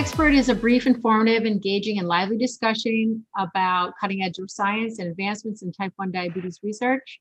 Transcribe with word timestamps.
Expert 0.00 0.32
is 0.32 0.48
a 0.48 0.54
brief, 0.54 0.86
informative, 0.86 1.44
engaging, 1.44 1.98
and 1.98 2.08
lively 2.08 2.38
discussion 2.38 3.22
about 3.36 3.92
cutting 4.00 4.22
edge 4.22 4.38
of 4.38 4.50
science 4.50 4.98
and 4.98 5.10
advancements 5.10 5.60
in 5.60 5.70
type 5.72 5.92
1 5.96 6.10
diabetes 6.10 6.58
research. 6.62 7.20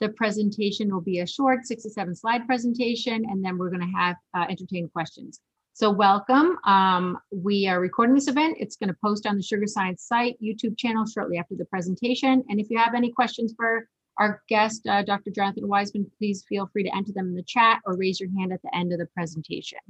The 0.00 0.08
presentation 0.08 0.90
will 0.90 1.02
be 1.02 1.18
a 1.18 1.26
short 1.26 1.66
six 1.66 1.82
to 1.82 1.90
seven 1.90 2.14
slide 2.14 2.46
presentation, 2.46 3.26
and 3.28 3.44
then 3.44 3.58
we're 3.58 3.68
going 3.68 3.86
to 3.86 3.98
have 3.98 4.16
uh, 4.32 4.46
entertain 4.48 4.88
questions. 4.88 5.40
So 5.74 5.90
welcome. 5.90 6.56
Um, 6.64 7.18
we 7.30 7.68
are 7.68 7.78
recording 7.78 8.14
this 8.14 8.28
event. 8.28 8.56
It's 8.58 8.76
going 8.76 8.88
to 8.88 8.96
post 9.04 9.26
on 9.26 9.36
the 9.36 9.42
Sugar 9.42 9.66
Science 9.66 10.04
site 10.04 10.38
YouTube 10.42 10.78
channel 10.78 11.04
shortly 11.04 11.36
after 11.36 11.56
the 11.56 11.66
presentation. 11.66 12.42
And 12.48 12.58
if 12.58 12.70
you 12.70 12.78
have 12.78 12.94
any 12.94 13.12
questions 13.12 13.52
for 13.54 13.86
our 14.18 14.42
guest, 14.48 14.86
uh, 14.86 15.02
Dr. 15.02 15.30
Jonathan 15.30 15.68
Weissman, 15.68 16.10
please 16.16 16.42
feel 16.48 16.70
free 16.72 16.84
to 16.84 16.96
enter 16.96 17.12
them 17.12 17.26
in 17.26 17.34
the 17.34 17.42
chat 17.42 17.82
or 17.84 17.98
raise 17.98 18.18
your 18.18 18.30
hand 18.38 18.50
at 18.50 18.62
the 18.62 18.74
end 18.74 18.94
of 18.94 18.98
the 18.98 19.08
presentation. 19.14 19.80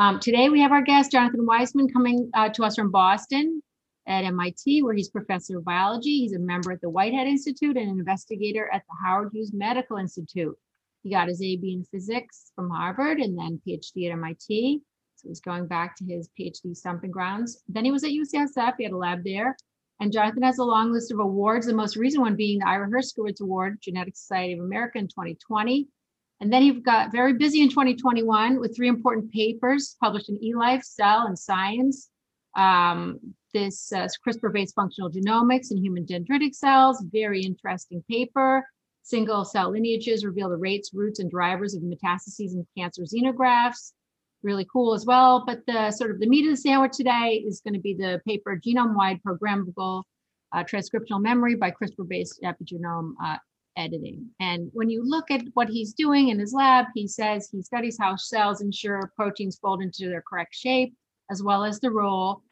Um, 0.00 0.18
today 0.18 0.48
we 0.48 0.62
have 0.62 0.72
our 0.72 0.80
guest, 0.80 1.12
Jonathan 1.12 1.44
Weissman, 1.44 1.86
coming 1.92 2.30
uh, 2.32 2.48
to 2.48 2.64
us 2.64 2.74
from 2.74 2.90
Boston 2.90 3.62
at 4.08 4.24
MIT, 4.24 4.82
where 4.82 4.94
he's 4.94 5.10
professor 5.10 5.58
of 5.58 5.64
biology. 5.66 6.20
He's 6.20 6.32
a 6.32 6.38
member 6.38 6.72
at 6.72 6.80
the 6.80 6.88
Whitehead 6.88 7.26
Institute 7.26 7.76
and 7.76 7.90
an 7.90 7.98
investigator 7.98 8.70
at 8.72 8.82
the 8.88 8.94
Howard 9.04 9.28
Hughes 9.34 9.52
Medical 9.52 9.98
Institute. 9.98 10.56
He 11.02 11.10
got 11.10 11.28
his 11.28 11.42
AB 11.42 11.70
in 11.70 11.84
physics 11.84 12.50
from 12.56 12.70
Harvard 12.70 13.18
and 13.18 13.38
then 13.38 13.60
PhD 13.68 14.06
at 14.06 14.12
MIT. 14.12 14.80
So 15.16 15.28
he's 15.28 15.42
going 15.42 15.66
back 15.66 15.96
to 15.96 16.04
his 16.06 16.30
PhD 16.30 16.74
stomping 16.74 17.10
grounds. 17.10 17.62
Then 17.68 17.84
he 17.84 17.92
was 17.92 18.02
at 18.02 18.08
UCSF, 18.08 18.76
he 18.78 18.84
had 18.84 18.94
a 18.94 18.96
lab 18.96 19.22
there. 19.22 19.54
And 20.00 20.14
Jonathan 20.14 20.44
has 20.44 20.56
a 20.56 20.64
long 20.64 20.92
list 20.92 21.12
of 21.12 21.18
awards, 21.18 21.66
the 21.66 21.74
most 21.74 21.96
recent 21.96 22.22
one 22.22 22.36
being 22.36 22.60
the 22.60 22.66
Ira 22.66 22.88
Herskowitz 22.88 23.42
Award, 23.42 23.76
Genetic 23.82 24.16
Society 24.16 24.54
of 24.54 24.60
America 24.60 24.96
in 24.96 25.08
2020. 25.08 25.88
And 26.40 26.52
then 26.52 26.62
he 26.62 26.72
got 26.72 27.12
very 27.12 27.34
busy 27.34 27.60
in 27.60 27.68
2021 27.68 28.58
with 28.58 28.74
three 28.74 28.88
important 28.88 29.30
papers 29.30 29.96
published 30.00 30.30
in 30.30 30.38
eLife, 30.38 30.82
Cell, 30.82 31.26
and 31.26 31.38
Science. 31.38 32.08
Um, 32.56 33.20
this 33.52 33.92
uh, 33.92 34.08
CRISPR-based 34.26 34.74
functional 34.74 35.10
genomics 35.10 35.70
in 35.70 35.76
human 35.76 36.06
dendritic 36.06 36.54
cells, 36.54 37.04
very 37.12 37.42
interesting 37.42 38.02
paper. 38.08 38.64
Single 39.02 39.44
cell 39.44 39.70
lineages 39.70 40.24
reveal 40.24 40.48
the 40.48 40.56
rates, 40.56 40.90
roots, 40.94 41.18
and 41.18 41.30
drivers 41.30 41.74
of 41.74 41.82
metastases 41.82 42.54
in 42.54 42.66
cancer 42.76 43.02
xenografts. 43.02 43.92
Really 44.42 44.66
cool 44.72 44.94
as 44.94 45.04
well. 45.04 45.44
But 45.46 45.66
the 45.66 45.90
sort 45.90 46.10
of 46.10 46.20
the 46.20 46.26
meat 46.26 46.46
of 46.46 46.52
the 46.52 46.56
sandwich 46.56 46.92
today 46.96 47.42
is 47.46 47.60
going 47.60 47.74
to 47.74 47.80
be 47.80 47.94
the 47.94 48.20
paper 48.26 48.58
Genome-Wide 48.58 49.20
Programmable 49.22 50.04
uh, 50.52 50.64
Transcriptional 50.64 51.20
Memory 51.20 51.56
by 51.56 51.70
CRISPR-based 51.70 52.40
epigenome 52.42 53.12
uh, 53.22 53.36
editing. 53.80 54.28
And 54.40 54.70
when 54.72 54.90
you 54.90 55.02
look 55.02 55.30
at 55.30 55.42
what 55.54 55.68
he's 55.68 55.94
doing 55.94 56.28
in 56.28 56.38
his 56.38 56.52
lab, 56.52 56.86
he 56.94 57.08
says 57.08 57.48
he 57.50 57.62
studies 57.62 57.96
how 57.98 58.16
cells 58.16 58.60
ensure 58.60 59.12
proteins 59.16 59.58
fold 59.58 59.82
into 59.82 60.08
their 60.08 60.22
correct 60.28 60.54
shape, 60.54 60.94
as 61.30 61.42
well 61.42 61.64
as 61.64 61.80
the 61.80 61.90
role, 61.90 62.42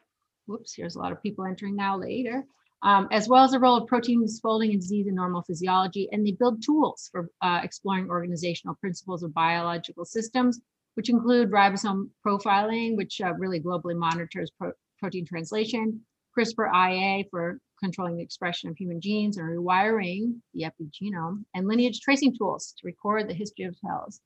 whoops, 0.47 0.73
here's 0.73 0.95
a 0.95 0.99
lot 0.99 1.11
of 1.11 1.21
people 1.21 1.45
entering 1.45 1.75
now 1.75 1.97
later, 1.97 2.43
um, 2.81 3.07
as 3.11 3.27
well 3.29 3.43
as 3.43 3.51
the 3.51 3.59
role 3.59 3.77
of 3.77 3.87
proteins 3.87 4.39
folding 4.39 4.71
in 4.71 4.79
disease 4.79 5.07
and 5.07 5.15
normal 5.15 5.43
physiology. 5.43 6.09
And 6.11 6.25
they 6.25 6.31
build 6.31 6.63
tools 6.63 7.09
for 7.11 7.29
uh, 7.41 7.61
exploring 7.63 8.09
organizational 8.09 8.75
principles 8.75 9.21
of 9.23 9.33
biological 9.33 10.05
systems, 10.05 10.59
which 10.95 11.09
include 11.09 11.51
ribosome 11.51 12.09
profiling, 12.25 12.97
which 12.97 13.21
uh, 13.21 13.33
really 13.33 13.59
globally 13.59 13.95
monitors 13.95 14.51
pro 14.57 14.71
protein 14.99 15.25
translation, 15.25 16.01
CRISPR-IA 16.37 17.29
for 17.31 17.59
controlling 17.81 18.17
the 18.17 18.23
expression 18.23 18.69
of 18.69 18.77
human 18.77 19.01
genes 19.01 19.37
and 19.37 19.47
rewiring 19.47 20.35
the 20.53 20.63
epigenome, 20.63 21.43
and 21.53 21.67
lineage 21.67 22.01
tracing 22.01 22.35
tools 22.37 22.73
to 22.77 22.87
record 22.87 23.27
the 23.27 23.33
history 23.33 23.65
of 23.65 23.75
cells. 23.77 24.21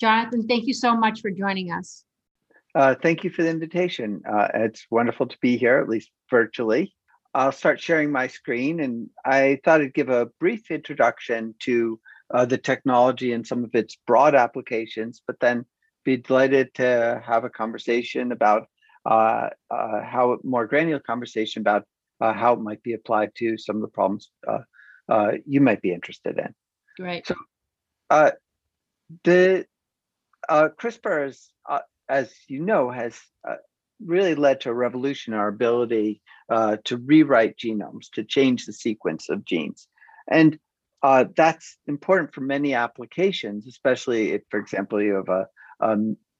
Jonathan, 0.00 0.46
thank 0.46 0.66
you 0.66 0.74
so 0.74 0.96
much 0.96 1.20
for 1.20 1.30
joining 1.30 1.72
us. 1.72 2.04
Uh, 2.74 2.94
thank 3.00 3.22
you 3.22 3.30
for 3.30 3.42
the 3.42 3.50
invitation. 3.50 4.20
Uh, 4.28 4.48
it's 4.54 4.86
wonderful 4.90 5.26
to 5.26 5.36
be 5.40 5.56
here, 5.56 5.78
at 5.78 5.88
least 5.88 6.10
virtually. 6.28 6.94
I'll 7.32 7.52
start 7.52 7.80
sharing 7.80 8.10
my 8.10 8.26
screen, 8.26 8.80
and 8.80 9.10
I 9.24 9.60
thought 9.64 9.80
I'd 9.80 9.94
give 9.94 10.08
a 10.08 10.26
brief 10.40 10.70
introduction 10.70 11.54
to 11.60 12.00
uh, 12.32 12.44
the 12.44 12.58
technology 12.58 13.32
and 13.32 13.46
some 13.46 13.64
of 13.64 13.74
its 13.74 13.96
broad 14.06 14.34
applications, 14.34 15.22
but 15.26 15.40
then 15.40 15.64
be 16.04 16.16
delighted 16.16 16.74
to 16.74 17.22
have 17.24 17.44
a 17.44 17.50
conversation 17.50 18.32
about 18.32 18.66
uh, 19.06 19.50
uh, 19.70 20.02
how 20.02 20.38
more 20.42 20.66
granular 20.66 21.00
conversation 21.00 21.60
about 21.60 21.84
uh, 22.24 22.32
how 22.32 22.54
it 22.54 22.60
might 22.60 22.82
be 22.82 22.94
applied 22.94 23.30
to 23.36 23.58
some 23.58 23.76
of 23.76 23.82
the 23.82 23.88
problems 23.88 24.30
uh, 24.48 24.60
uh, 25.08 25.32
you 25.46 25.60
might 25.60 25.82
be 25.82 25.92
interested 25.92 26.38
in. 26.38 26.54
Great. 26.96 27.26
So, 27.26 27.34
uh, 28.08 28.30
the 29.24 29.66
uh, 30.48 30.68
CRISPR, 30.80 31.28
is, 31.28 31.52
uh, 31.68 31.80
as 32.08 32.32
you 32.48 32.60
know, 32.60 32.90
has 32.90 33.18
really 34.04 34.34
led 34.34 34.62
to 34.62 34.70
a 34.70 34.74
revolution 34.74 35.34
in 35.34 35.38
our 35.38 35.48
ability 35.48 36.22
to 36.50 36.96
rewrite 36.96 37.56
genomes, 37.58 38.10
to 38.14 38.24
change 38.24 38.64
the 38.64 38.72
sequence 38.72 39.28
of 39.28 39.44
genes, 39.44 39.86
and 40.30 40.58
that's 41.36 41.76
important 41.86 42.32
for 42.32 42.40
many 42.40 42.72
applications, 42.72 43.66
especially 43.66 44.32
if, 44.32 44.42
for 44.50 44.58
example, 44.58 45.02
you 45.02 45.14
have 45.14 45.28
a, 45.28 45.46
a, 45.80 45.98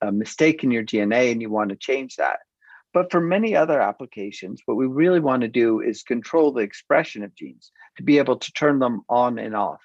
a 0.09 0.12
mistake 0.12 0.65
in 0.65 0.71
your 0.71 0.84
DNA 0.84 1.31
and 1.33 1.43
you 1.43 1.50
want 1.50 1.69
to 1.71 1.77
change 1.77 2.17
that. 2.17 2.39
But 2.94 3.10
for 3.10 3.21
many 3.21 3.56
other 3.56 3.81
applications, 3.81 4.62
what 4.65 4.77
we 4.77 4.87
really 4.87 5.19
want 5.19 5.43
to 5.43 5.49
do 5.49 5.81
is 5.81 6.05
control 6.05 6.53
the 6.53 6.60
expression 6.60 7.25
of 7.25 7.34
genes 7.34 7.72
to 7.97 8.05
be 8.05 8.19
able 8.19 8.37
to 8.37 8.53
turn 8.53 8.78
them 8.78 9.03
on 9.09 9.38
and 9.38 9.56
off. 9.56 9.81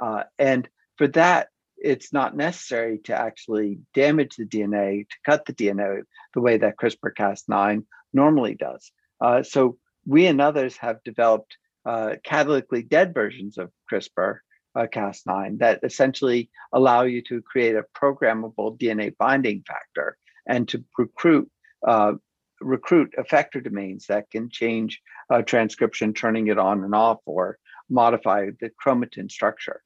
Uh, 0.00 0.24
and 0.38 0.68
for 0.98 1.08
that, 1.08 1.48
it's 1.78 2.12
not 2.12 2.36
necessary 2.36 2.98
to 3.04 3.18
actually 3.18 3.78
damage 3.94 4.36
the 4.36 4.44
DNA, 4.44 5.08
to 5.08 5.16
cut 5.24 5.46
the 5.46 5.54
DNA 5.54 6.02
the 6.34 6.42
way 6.42 6.58
that 6.58 6.76
CRISPR 6.76 7.14
Cas9 7.18 7.84
normally 8.12 8.54
does. 8.54 8.92
Uh, 9.22 9.42
so 9.42 9.78
we 10.06 10.26
and 10.26 10.42
others 10.42 10.76
have 10.76 11.02
developed 11.02 11.56
uh, 11.86 12.16
catalytically 12.26 12.86
dead 12.86 13.14
versions 13.14 13.56
of 13.56 13.70
CRISPR 13.90 14.40
uh, 14.74 14.86
Cas9 14.86 15.60
that 15.60 15.80
essentially 15.82 16.50
allow 16.74 17.02
you 17.02 17.22
to 17.22 17.40
create 17.40 17.76
a 17.76 17.86
programmable 17.98 18.78
DNA 18.78 19.16
binding 19.16 19.64
factor 19.66 20.18
and 20.46 20.68
to 20.68 20.84
recruit 20.98 21.50
uh, 21.86 22.12
recruit 22.60 23.14
effector 23.18 23.62
domains 23.62 24.06
that 24.06 24.30
can 24.30 24.50
change 24.50 25.00
uh, 25.30 25.42
transcription, 25.42 26.12
turning 26.12 26.48
it 26.48 26.58
on 26.58 26.84
and 26.84 26.94
off, 26.94 27.18
or 27.26 27.58
modify 27.88 28.50
the 28.60 28.70
chromatin 28.82 29.30
structure. 29.30 29.82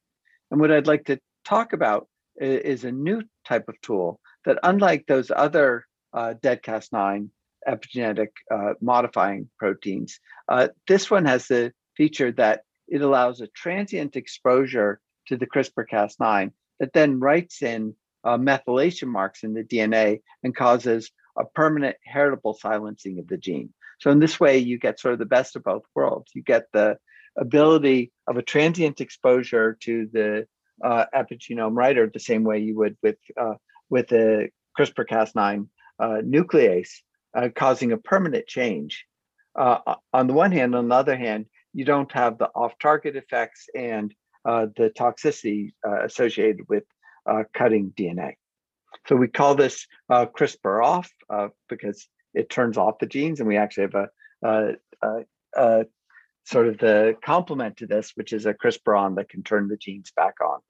And 0.50 0.60
what 0.60 0.70
I'd 0.70 0.86
like 0.86 1.06
to 1.06 1.20
talk 1.44 1.72
about 1.72 2.08
is, 2.36 2.84
a 2.84 2.92
new 2.92 3.22
type 3.46 3.68
of 3.68 3.80
tool 3.80 4.20
that, 4.44 4.58
unlike 4.62 5.06
those 5.06 5.30
other 5.30 5.86
uh, 6.12 6.34
dead-Cas9 6.42 7.28
epigenetic 7.68 8.28
uh, 8.50 8.74
modifying 8.80 9.48
proteins, 9.58 10.20
uh, 10.48 10.68
this 10.86 11.10
one 11.10 11.24
has 11.24 11.46
the 11.46 11.72
feature 11.96 12.32
that 12.32 12.62
it 12.88 13.02
allows 13.02 13.40
a 13.40 13.46
transient 13.48 14.16
exposure 14.16 15.00
to 15.28 15.36
the 15.36 15.46
CRISPR-Cas9 15.46 16.52
that 16.80 16.92
then 16.92 17.20
writes 17.20 17.62
in 17.62 17.94
uh, 18.24 18.36
methylation 18.36 19.08
marks 19.08 19.44
in 19.44 19.54
the 19.54 19.62
DNA 19.62 20.20
and 20.42 20.56
causes 20.56 21.10
a 21.36 21.44
permanent 21.44 21.96
heritable 22.04 22.54
silencing 22.54 23.18
of 23.18 23.28
the 23.28 23.36
gene. 23.36 23.72
So 24.00 24.10
in 24.10 24.18
this 24.18 24.38
way, 24.38 24.58
you 24.58 24.78
get 24.78 25.00
sort 25.00 25.14
of 25.14 25.18
the 25.18 25.26
best 25.26 25.56
of 25.56 25.64
both 25.64 25.84
worlds. 25.94 26.30
You 26.34 26.42
get 26.42 26.66
the 26.72 26.98
ability 27.36 28.12
of 28.26 28.36
a 28.36 28.42
transient 28.42 29.00
exposure 29.00 29.76
to 29.80 30.08
the 30.12 30.46
uh, 30.82 31.06
epigenome 31.14 31.76
writer 31.76 32.10
the 32.12 32.20
same 32.20 32.44
way 32.44 32.58
you 32.58 32.76
would 32.76 32.96
with 33.02 33.16
uh, 33.36 33.54
with 33.90 34.10
a 34.12 34.48
CRISPR-Cas9 34.78 35.68
uh, 36.00 36.06
nuclease, 36.24 36.90
uh, 37.36 37.48
causing 37.54 37.92
a 37.92 37.96
permanent 37.96 38.46
change. 38.46 39.04
Uh, 39.54 39.78
on 40.12 40.26
the 40.26 40.32
one 40.32 40.50
hand, 40.50 40.74
on 40.74 40.88
the 40.88 40.94
other 40.94 41.16
hand, 41.16 41.46
you 41.72 41.84
don't 41.84 42.10
have 42.12 42.38
the 42.38 42.48
off-target 42.48 43.14
effects 43.14 43.68
and 43.76 44.12
uh, 44.44 44.66
the 44.76 44.90
toxicity 44.90 45.72
associated 45.84 46.68
with 46.68 46.84
cutting 47.52 47.92
DNA. 47.96 48.34
So 49.06 49.16
we 49.16 49.28
call 49.28 49.54
this 49.54 49.86
uh, 50.08 50.26
CRISPR 50.26 50.84
off 50.84 51.10
uh, 51.28 51.48
because 51.68 52.08
it 52.32 52.50
turns 52.50 52.76
off 52.76 52.98
the 52.98 53.06
genes, 53.06 53.40
and 53.40 53.48
we 53.48 53.56
actually 53.56 53.88
have 53.92 54.08
a, 54.42 54.76
a, 55.02 55.24
a, 55.56 55.86
sort 56.44 56.68
of 56.68 56.78
the 56.78 57.16
complement 57.24 57.78
to 57.78 57.86
this, 57.86 58.12
which 58.16 58.32
is 58.32 58.46
a 58.46 58.54
CRISPR 58.54 58.98
on 58.98 59.14
that 59.14 59.28
can 59.28 59.42
turn 59.42 59.68
the 59.68 59.76
genes 59.76 60.12
back 60.14 60.34
on. 60.44 60.60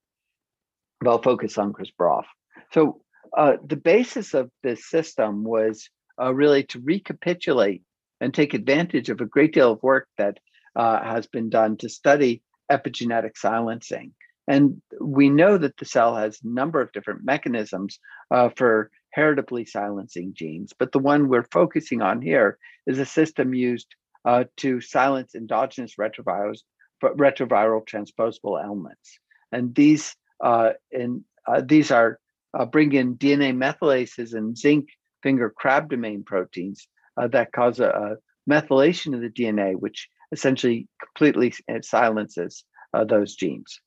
But 1.00 1.11
I'll 1.11 1.23
focus 1.23 1.59
on 1.59 1.73
CRISPR 1.73 2.19
off. 2.19 2.26
So 2.73 3.03
uh, 3.37 3.56
the 3.65 3.76
basis 3.76 4.35
of 4.35 4.50
this 4.62 4.88
system 4.88 5.43
was 5.43 5.88
uh, 6.20 6.32
really 6.32 6.62
to 6.65 6.81
recapitulate 6.81 7.82
and 8.20 8.32
take 8.32 8.55
advantage 8.55 9.11
of 9.11 9.20
a 9.20 9.27
great 9.27 9.53
deal 9.53 9.73
of 9.73 9.82
work 9.82 10.06
that 10.19 10.38
uh, 10.77 11.03
has 11.03 11.27
been 11.27 11.50
done 11.50 11.77
to 11.79 11.88
study 11.88 12.43
epigenetic 12.70 13.37
silencing. 13.37 14.12
And 14.46 14.82
we 15.00 15.31
know 15.31 15.56
that 15.58 15.76
the 15.79 15.85
cell 15.85 16.17
has 16.17 16.38
a 16.43 16.49
number 16.49 16.81
of 16.81 16.93
different 16.93 17.25
mechanisms 17.25 17.99
uh, 18.31 18.50
for 18.56 18.91
heritably 19.11 19.64
silencing 19.64 20.35
genes, 20.35 20.73
but 20.79 20.93
the 20.93 20.99
one 20.99 21.29
we're 21.29 21.46
focusing 21.50 22.02
on 22.02 22.20
here 22.20 22.58
is 22.87 22.99
a 22.99 23.06
system 23.06 23.55
used 23.55 23.94
uh, 24.25 24.44
to 24.56 24.81
silence 24.81 25.35
endogenous 25.35 25.94
retrovirals, 25.96 26.61
retroviral 27.02 27.87
transposable 27.87 28.62
elements. 28.62 29.19
And 29.52 29.75
these 29.75 30.17
uh, 30.43 30.73
in, 30.91 31.25
uh, 31.46 31.62
these 31.64 31.91
are 31.91 32.19
uh, 32.58 32.67
bring 32.67 32.93
in 32.93 33.17
DNA 33.17 33.55
methylases 33.56 34.35
and 34.35 34.56
zinc 34.56 34.88
finger 35.23 35.50
crab 35.50 35.91
domain 35.91 36.23
proteins 36.25 36.87
uh, 37.17 37.29
that 37.29 37.52
cause 37.52 37.81
a, 37.81 37.88
a, 37.88 38.17
methylation 38.50 39.14
of 39.14 39.23
the 39.23 39.31
DNA, 39.31 39.75
which 39.75 40.06
essentially 40.31 40.87
completely 41.02 41.55
silences 41.81 42.64
those 43.08 43.35
genes. 43.37 43.81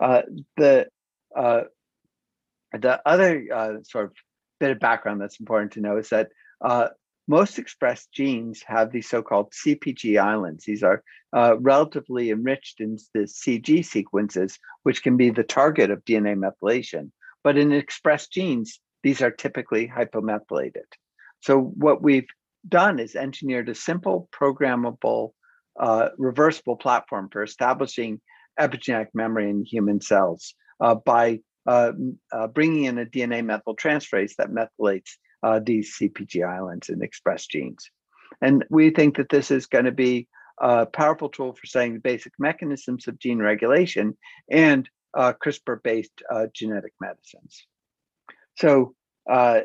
Uh, 0.00 0.22
the 0.56 0.86
uh, 1.36 1.62
the 2.72 3.00
other 3.06 3.46
uh, 3.54 3.72
sort 3.82 4.06
of 4.06 4.12
bit 4.60 4.70
of 4.70 4.80
background 4.80 5.20
that's 5.20 5.40
important 5.40 5.72
to 5.72 5.80
know 5.80 5.96
is 5.96 6.08
that 6.10 6.28
uh, 6.60 6.88
most 7.26 7.58
expressed 7.58 8.10
genes 8.12 8.62
have 8.66 8.90
these 8.90 9.08
so-called 9.08 9.52
CPG 9.52 10.20
islands. 10.20 10.64
These 10.64 10.82
are 10.82 11.02
uh, 11.36 11.58
relatively 11.58 12.30
enriched 12.30 12.80
in 12.80 12.98
the 13.14 13.20
CG 13.20 13.84
sequences, 13.84 14.58
which 14.82 15.02
can 15.02 15.16
be 15.16 15.30
the 15.30 15.44
target 15.44 15.90
of 15.90 16.04
DNA 16.04 16.36
methylation. 16.36 17.10
But 17.44 17.58
in 17.58 17.72
expressed 17.72 18.32
genes, 18.32 18.80
these 19.02 19.22
are 19.22 19.30
typically 19.30 19.88
hypomethylated. 19.88 20.88
So 21.40 21.60
what 21.60 22.02
we've 22.02 22.28
done 22.66 22.98
is 22.98 23.14
engineered 23.14 23.68
a 23.68 23.74
simple 23.74 24.28
programmable 24.32 25.32
uh, 25.78 26.08
reversible 26.18 26.76
platform 26.76 27.28
for 27.30 27.42
establishing 27.42 28.20
epigenetic 28.58 29.08
memory 29.14 29.50
in 29.50 29.64
human 29.64 30.00
cells 30.00 30.54
uh, 30.80 30.94
by 30.94 31.40
uh, 31.66 31.92
uh 32.32 32.46
bringing 32.46 32.84
in 32.84 32.98
a 32.98 33.06
DNA 33.06 33.42
methyltransferase 33.42 34.34
that 34.36 34.50
methylates 34.50 35.18
uh, 35.42 35.60
these 35.62 35.96
CPG 35.98 36.46
islands 36.46 36.88
in 36.88 37.02
expressed 37.02 37.50
genes. 37.50 37.90
And 38.40 38.64
we 38.70 38.90
think 38.90 39.16
that 39.16 39.28
this 39.28 39.50
is 39.50 39.66
going 39.66 39.84
to 39.84 39.92
be 39.92 40.28
a 40.60 40.86
powerful 40.86 41.28
tool 41.28 41.54
for 41.54 41.66
studying 41.66 41.94
the 41.94 42.00
basic 42.00 42.32
mechanisms 42.38 43.06
of 43.06 43.18
gene 43.18 43.38
regulation 43.38 44.16
and 44.50 44.88
uh, 45.14 45.32
CRISPR-based 45.32 46.22
uh, 46.30 46.46
genetic 46.52 46.92
medicines. 47.00 47.66
So 48.56 48.94
uh, 49.30 49.60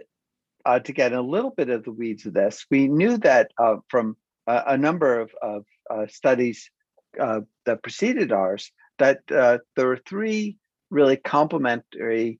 uh, 0.65 0.79
to 0.79 0.93
get 0.93 1.13
a 1.13 1.21
little 1.21 1.51
bit 1.51 1.69
of 1.69 1.83
the 1.83 1.91
weeds 1.91 2.25
of 2.25 2.33
this, 2.33 2.65
we 2.69 2.87
knew 2.87 3.17
that 3.17 3.51
uh, 3.57 3.77
from 3.89 4.15
a, 4.47 4.63
a, 4.67 4.77
number 4.77 5.19
of, 5.19 5.31
of 5.41 5.65
studies 6.11 6.69
that 7.15 7.83
preceded 7.83 8.31
ours, 8.31 8.71
that 8.99 9.19
there 9.27 9.91
are 9.91 9.99
three 10.07 10.57
really 10.89 11.17
complementary 11.17 12.39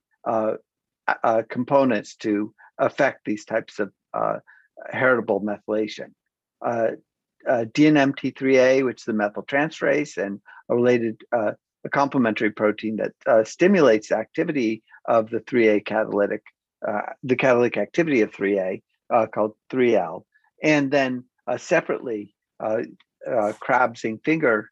components 1.50 2.16
to 2.16 2.54
affect 2.78 3.26
these 3.26 3.46
types 3.46 3.80
of 3.80 3.92
uh, 4.14 4.38
heritable 4.90 5.42
methylation. 5.42 6.12
Uh, 6.66 6.92
uh, 7.48 7.66
DNMT3A, 7.74 8.86
which 8.86 9.02
is 9.02 9.06
the 9.06 9.12
methyltransferase, 9.12 10.18
and 10.18 10.40
a 10.70 10.76
related 10.76 11.22
uh, 11.36 11.52
a 11.86 11.90
complementary 11.90 12.52
protein 12.52 12.96
that 12.96 13.12
uh, 13.28 13.44
stimulates 13.44 14.14
activity 14.14 14.82
of 15.06 15.30
the 15.30 15.40
3A 15.40 15.86
catalytic, 15.86 16.42
uh, 16.88 17.02
the 17.24 17.36
catalytic 17.36 17.76
activity 17.78 18.22
of 18.22 18.32
3A 18.32 18.82
called 19.34 19.54
3L, 19.70 20.24
and 20.64 20.90
then 20.90 21.26
separately 21.58 22.34
crab 23.60 23.98
zinc 23.98 24.24
finger 24.24 24.70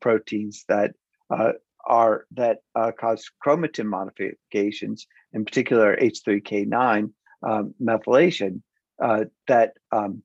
proteins 0.00 0.64
that 0.68 0.90
are 1.30 2.26
that 2.32 2.58
cause 2.98 3.30
chromatin 3.44 3.86
modifications, 3.86 5.06
in 5.32 5.44
particular 5.44 5.96
H3K9, 5.96 7.10
um, 7.42 7.74
methylation 7.80 8.62
uh, 9.02 9.24
that 9.46 9.74
um, 9.92 10.22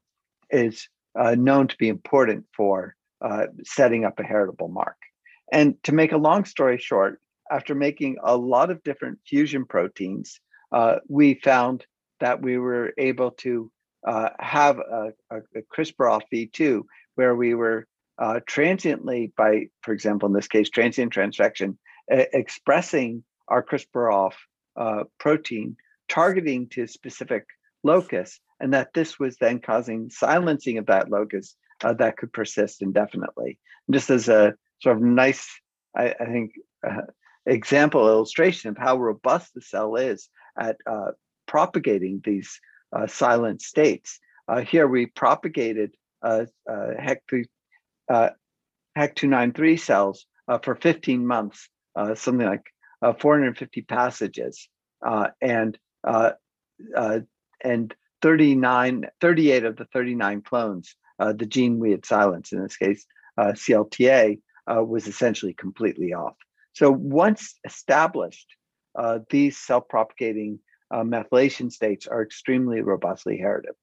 is 0.50 0.88
uh, 1.18 1.36
known 1.36 1.68
to 1.68 1.78
be 1.78 1.90
important 1.90 2.46
for 2.56 2.96
uh, 3.22 3.46
setting 3.64 4.06
up 4.06 4.20
a 4.20 4.24
heritable 4.24 4.68
mark. 4.68 4.98
And 5.52 5.82
to 5.84 5.92
make 5.92 6.12
a 6.12 6.18
long 6.18 6.46
story 6.46 6.78
short, 6.78 7.22
after 7.52 7.76
making 7.76 8.18
a 8.24 8.36
lot 8.36 8.72
of 8.72 8.84
different 8.84 9.20
fusion 9.28 9.66
proteins, 9.66 10.40
uh, 10.72 10.98
we 11.08 11.36
found 11.36 11.86
that 12.20 12.42
we 12.42 12.58
were 12.58 12.94
able 12.98 13.32
to 13.32 13.72
uh, 14.08 14.30
have 14.40 14.80
a, 14.80 15.14
a, 15.30 15.38
a 15.38 15.62
CRISPR 15.76 16.12
off 16.12 16.24
V2 16.34 16.84
where 17.16 17.36
we 17.36 17.54
were 17.54 17.88
uh, 18.18 18.40
transiently, 18.46 19.32
by, 19.36 19.68
for 19.82 19.94
example, 19.94 20.28
in 20.28 20.34
this 20.34 20.48
case, 20.48 20.70
transient 20.70 21.14
transfection, 21.14 21.78
expressing 22.08 23.24
our 23.48 23.64
CRISPR 23.64 24.14
off 24.14 24.38
protein 25.20 25.76
targeting 26.10 26.68
to 26.70 26.88
specific 26.88 27.46
locus, 27.84 28.40
and 28.60 28.74
that 28.74 28.94
this 28.94 29.20
was 29.20 29.38
then 29.38 29.60
causing 29.60 30.10
silencing 30.10 30.78
of 30.78 30.86
that 30.86 31.10
locus 31.10 31.56
uh, 31.84 31.94
that 31.94 32.18
could 32.18 32.32
persist 32.32 32.82
indefinitely. 32.82 33.60
And 33.88 33.94
just 33.94 34.10
as 34.10 34.30
a 34.30 34.54
sort 34.82 34.98
of 34.98 35.04
nice, 35.04 35.48
I, 35.96 36.14
I 36.20 36.26
think, 36.26 36.52
uh, 36.88 37.02
example 37.46 38.08
illustration 38.08 38.70
of 38.70 38.78
how 38.78 38.98
robust 38.98 39.54
the 39.54 39.62
cell 39.62 39.96
is 39.96 40.30
at 40.58 40.78
uh, 40.86 41.12
propagating 41.46 42.22
these 42.24 42.60
uh, 42.96 43.08
silent 43.08 43.62
states. 43.62 44.20
Uh, 44.48 44.62
here 44.62 44.88
we 44.88 45.08
propagated 45.08 45.96
a 46.22 46.48
uh, 46.70 46.92
Uh, 48.10 48.30
HEC, 48.96 49.16
HEC293 49.16 49.80
cells 49.80 50.26
uh, 50.48 50.60
for 50.60 50.76
15 50.76 51.26
months, 51.26 51.70
uh, 51.96 52.16
something 52.16 52.48
like 52.48 52.66
450 53.20 53.82
passages. 53.82 54.68
and 55.42 55.78
uh, 56.04 56.32
uh, 56.96 57.20
and 57.64 57.96
39, 58.22 59.06
38 59.22 59.66
of 59.66 59.78
the 59.78 59.86
39 59.86 60.42
clones, 60.42 60.96
uh, 61.20 61.34
the 61.34 61.46
gene 61.46 61.80
we 61.80 61.92
had 61.92 62.06
silenced, 62.06 62.52
in 62.52 62.62
this 62.62 62.78
case, 62.78 63.06
CLTA, 63.40 64.40
was 64.68 65.08
essentially 65.08 65.54
completely 65.54 66.14
off. 66.14 66.36
So 66.74 66.92
once 66.92 67.56
established, 67.66 68.48
these 69.30 69.58
self-propagating 69.58 70.60
methylation 70.92 71.72
states 71.72 72.08
are 72.08 72.22
extremely 72.22 72.82
robustly 72.82 73.38
heritable. 73.38 73.78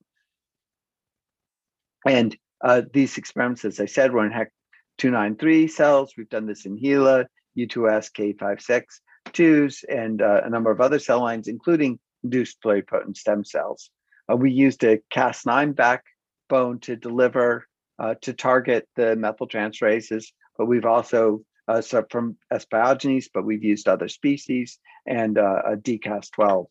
And 2.07 2.37
uh, 2.63 2.83
these 2.93 3.19
experiments, 3.19 3.65
as 3.65 3.81
I 3.81 3.87
said, 3.87 4.13
were 4.13 4.25
in 4.25 4.33
HEC 4.33 4.53
293 4.99 5.69
cells. 5.69 6.13
We've 6.17 6.29
done 6.29 6.47
this 6.47 6.67
in 6.67 6.79
HeLa, 6.79 7.27
U2S, 7.57 8.13
K56, 8.13 9.83
and 9.89 10.23
uh, 10.23 10.43
a 10.45 10.51
number 10.51 10.71
of 10.71 10.81
other 10.81 10.99
cell 10.99 11.21
lines, 11.21 11.49
including 11.49 11.99
induced 12.23 12.63
pluripotent 12.63 13.17
stem 13.17 13.45
cells. 13.45 13.91
Uh, 14.31 14.37
we 14.37 14.53
used 14.53 14.85
a 14.85 15.01
Cas9 15.13 15.75
backbone 15.75 16.81
to 16.81 16.97
deliver, 16.97 17.67
uh, 17.99 18.15
to 18.23 18.33
target 18.33 18.87
the 18.97 19.17
methyltransferases, 19.17 20.27
but 20.59 20.67
we've 20.67 20.85
also, 20.85 21.43
uh, 21.67 21.81
so 21.81 22.05
from 22.11 22.37
S. 22.51 22.67
pyogenes, 22.67 23.27
but 23.33 23.45
we've 23.45 23.65
used 23.65 23.89
other 23.89 24.09
species 24.09 24.79
and 25.07 25.39
uh, 25.39 25.63
a 25.67 25.77
DCAS12. 25.77 26.67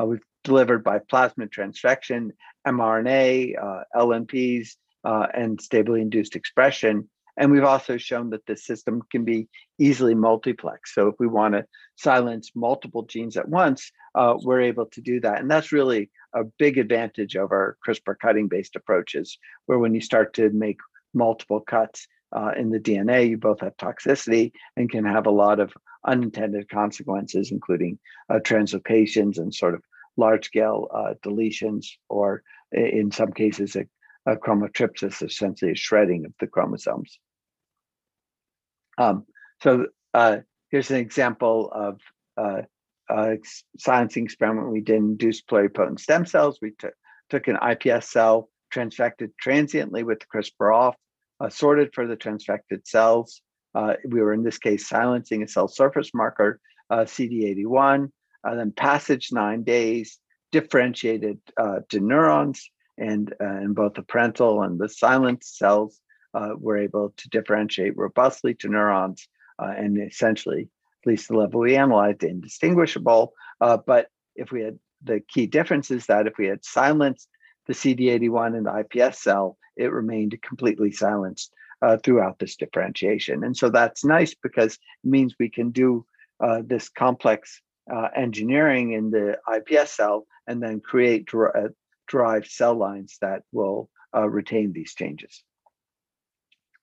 Uh, 0.00 0.04
we've 0.04 0.24
delivered 0.42 0.82
by 0.82 0.98
plasmid 0.98 1.50
transfection, 1.50 2.30
mRNA, 2.66 3.54
uh, 5.04 5.26
and 5.34 5.60
stably 5.60 6.00
induced 6.00 6.36
expression 6.36 7.08
and 7.38 7.52
we've 7.52 7.64
also 7.64 7.96
shown 7.96 8.30
that 8.30 8.44
this 8.46 8.66
system 8.66 9.00
can 9.10 9.24
be 9.24 9.48
easily 9.78 10.14
multiplexed. 10.14 10.88
So 10.88 11.06
if 11.06 11.14
we 11.20 11.28
want 11.28 11.54
to 11.54 11.64
silence 11.94 12.50
multiple 12.54 13.04
genes 13.04 13.36
at 13.36 13.48
once, 13.48 13.92
uh, 14.16 14.34
we're 14.42 14.62
able 14.62 14.86
to 14.86 15.00
do 15.00 15.20
that. 15.20 15.40
And 15.40 15.48
that's 15.48 15.70
really 15.70 16.10
a 16.34 16.42
big 16.58 16.78
advantage 16.78 17.36
over 17.36 17.78
CRISPR 17.86 18.18
cutting 18.20 18.48
based 18.48 18.74
approaches, 18.74 19.38
where 19.66 19.78
when 19.78 19.94
you 19.94 20.00
start 20.00 20.34
to 20.34 20.50
make 20.50 20.78
multiple 21.14 21.60
cuts 21.60 22.08
uh, 22.36 22.50
in 22.56 22.70
the 22.70 22.80
DNA, 22.80 23.30
you 23.30 23.38
both 23.38 23.60
have 23.60 23.76
toxicity 23.76 24.50
and 24.76 24.90
can 24.90 25.04
have 25.04 25.26
a 25.26 25.30
lot 25.30 25.60
of 25.60 25.72
unintended 26.04 26.68
consequences, 26.68 27.52
including 27.52 28.00
uh, 28.28 28.40
translocations 28.40 29.38
and 29.38 29.54
sort 29.54 29.74
of 29.74 29.82
large 30.16 30.46
scale 30.46 30.88
uh, 30.92 31.14
deletions, 31.24 31.86
or 32.08 32.42
in 32.72 33.12
some 33.12 33.32
cases, 33.32 33.76
a 34.28 34.36
chromotripsis, 34.36 35.22
essentially 35.22 35.72
a 35.72 35.76
shredding 35.76 36.26
of 36.26 36.32
the 36.38 36.46
chromosomes. 36.46 37.18
Um, 38.98 39.24
so 39.62 39.86
uh, 40.12 40.38
here's 40.70 40.90
an 40.90 40.98
example 40.98 41.70
of 41.72 42.00
uh, 42.36 42.62
a 43.10 43.38
silencing 43.78 44.24
experiment 44.24 44.70
we 44.70 44.82
did 44.82 44.96
induce 44.96 45.42
pluripotent 45.42 46.00
stem 46.00 46.26
cells. 46.26 46.58
We 46.60 46.72
took 46.78 46.92
took 47.30 47.48
an 47.48 47.56
iPS 47.56 48.04
cell, 48.04 48.48
transfected 48.72 49.30
transiently 49.38 50.02
with 50.02 50.20
CRISPR 50.34 50.74
off, 50.74 50.96
uh, 51.40 51.50
sorted 51.50 51.90
for 51.94 52.06
the 52.06 52.16
transfected 52.16 52.86
cells. 52.86 53.42
Uh, 53.74 53.94
we 54.06 54.20
were 54.22 54.32
in 54.32 54.42
this 54.42 54.58
case 54.58 54.88
silencing 54.88 55.42
a 55.42 55.48
cell 55.48 55.68
surface 55.68 56.10
marker, 56.14 56.58
uh, 56.88 57.00
CD81, 57.00 58.10
uh, 58.44 58.54
then 58.54 58.72
passage 58.72 59.28
nine 59.30 59.62
days, 59.62 60.18
differentiated 60.52 61.38
to 61.90 62.00
neurons, 62.00 62.70
and 62.98 63.32
in 63.40 63.74
both 63.74 63.94
the 63.94 64.02
parental 64.02 64.62
and 64.62 64.78
the 64.78 64.88
silent 64.88 65.44
cells, 65.44 66.00
uh, 66.34 66.50
we're 66.56 66.78
able 66.78 67.14
to 67.16 67.28
differentiate 67.30 67.96
robustly 67.96 68.54
to 68.54 68.68
neurons 68.68 69.28
uh, 69.58 69.72
and 69.76 69.98
essentially, 69.98 70.68
at 71.02 71.06
least 71.06 71.28
the 71.28 71.36
level 71.36 71.60
we 71.60 71.76
analyzed, 71.76 72.22
indistinguishable. 72.22 73.32
Uh, 73.60 73.76
but 73.76 74.08
if 74.36 74.52
we 74.52 74.62
had 74.62 74.78
the 75.02 75.20
key 75.20 75.46
difference 75.46 75.90
is 75.90 76.06
that 76.06 76.26
if 76.26 76.34
we 76.38 76.46
had 76.46 76.64
silenced 76.64 77.28
the 77.66 77.72
CD81 77.72 78.56
in 78.56 78.64
the 78.64 78.78
IPS 78.78 79.22
cell, 79.22 79.56
it 79.76 79.92
remained 79.92 80.40
completely 80.42 80.92
silenced 80.92 81.52
uh, 81.82 81.96
throughout 81.98 82.38
this 82.38 82.56
differentiation. 82.56 83.44
And 83.44 83.56
so 83.56 83.70
that's 83.70 84.04
nice 84.04 84.34
because 84.34 84.74
it 84.74 85.08
means 85.08 85.34
we 85.38 85.50
can 85.50 85.70
do 85.70 86.04
uh, 86.40 86.62
this 86.64 86.88
complex 86.88 87.60
uh, 87.92 88.08
engineering 88.14 88.92
in 88.92 89.10
the 89.10 89.38
IPS 89.52 89.92
cell 89.92 90.26
and 90.46 90.62
then 90.62 90.80
create 90.80 91.26
derived 92.08 92.50
cell 92.50 92.74
lines 92.74 93.18
that 93.20 93.42
will 93.52 93.88
uh, 94.14 94.28
retain 94.28 94.72
these 94.72 94.94
changes. 94.94 95.42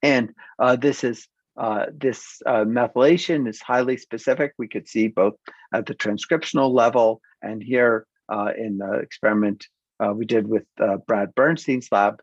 And 0.01 0.34
uh, 0.60 0.75
this 0.75 1.03
is 1.03 1.27
uh, 1.58 1.86
this 1.96 2.41
uh, 2.46 2.65
methylation 2.65 3.48
is 3.48 3.62
highly 3.62 3.98
specific. 3.98 4.53
We 4.58 4.67
could 4.67 4.88
see 4.88 5.08
both 5.08 5.36
at 5.74 5.86
the 5.86 5.96
transcriptional 5.96 6.72
level 6.72 7.22
and 7.41 7.63
here 7.63 8.05
uh, 8.29 8.51
in 8.58 8.77
the 8.77 8.94
experiment 8.96 9.65
uh, 10.03 10.12
we 10.13 10.25
did 10.25 10.48
with 10.48 10.65
uh, 10.79 10.98
Brad 11.08 11.34
Bernstein's 11.36 11.88
lab. 11.91 12.22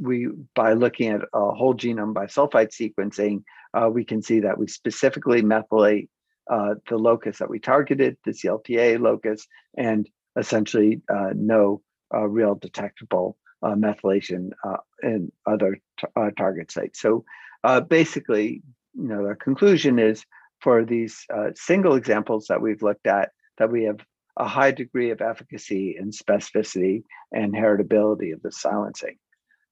we, 0.00 0.28
by 0.54 0.72
looking 0.72 1.10
at 1.10 1.20
a 1.32 1.50
whole 1.52 1.74
genome 1.74 2.14
by 2.14 2.26
sulfite 2.26 2.72
sequencing, 2.72 3.42
we 3.92 4.04
can 4.04 4.22
see 4.22 4.40
that 4.40 4.58
we 4.58 4.66
specifically 4.66 5.42
methylate 5.42 6.08
the 6.48 6.96
locus 6.96 7.38
that 7.38 7.50
we 7.50 7.60
targeted, 7.60 8.16
the 8.24 8.32
CLTA 8.32 8.98
locus, 9.00 9.46
and 9.76 10.08
essentially 10.36 11.02
no 11.34 11.80
real 12.12 12.54
detectable 12.54 13.36
methylation 13.62 14.50
in 15.02 15.30
other 15.46 15.78
target 16.36 16.70
sites. 16.70 17.00
So 17.00 17.24
uh, 17.64 17.80
basically, 17.80 18.62
you 18.94 19.08
know, 19.08 19.28
the 19.28 19.34
conclusion 19.34 19.98
is 19.98 20.24
for 20.60 20.84
these 20.84 21.24
uh, 21.32 21.50
single 21.54 21.94
examples 21.94 22.46
that 22.48 22.60
we've 22.60 22.82
looked 22.82 23.06
at 23.06 23.30
that 23.58 23.70
we 23.70 23.84
have 23.84 24.00
a 24.36 24.46
high 24.46 24.70
degree 24.70 25.10
of 25.10 25.20
efficacy 25.20 25.96
and 25.96 26.12
specificity 26.12 27.02
and 27.32 27.52
heritability 27.52 28.32
of 28.32 28.42
the 28.42 28.52
silencing. 28.52 29.16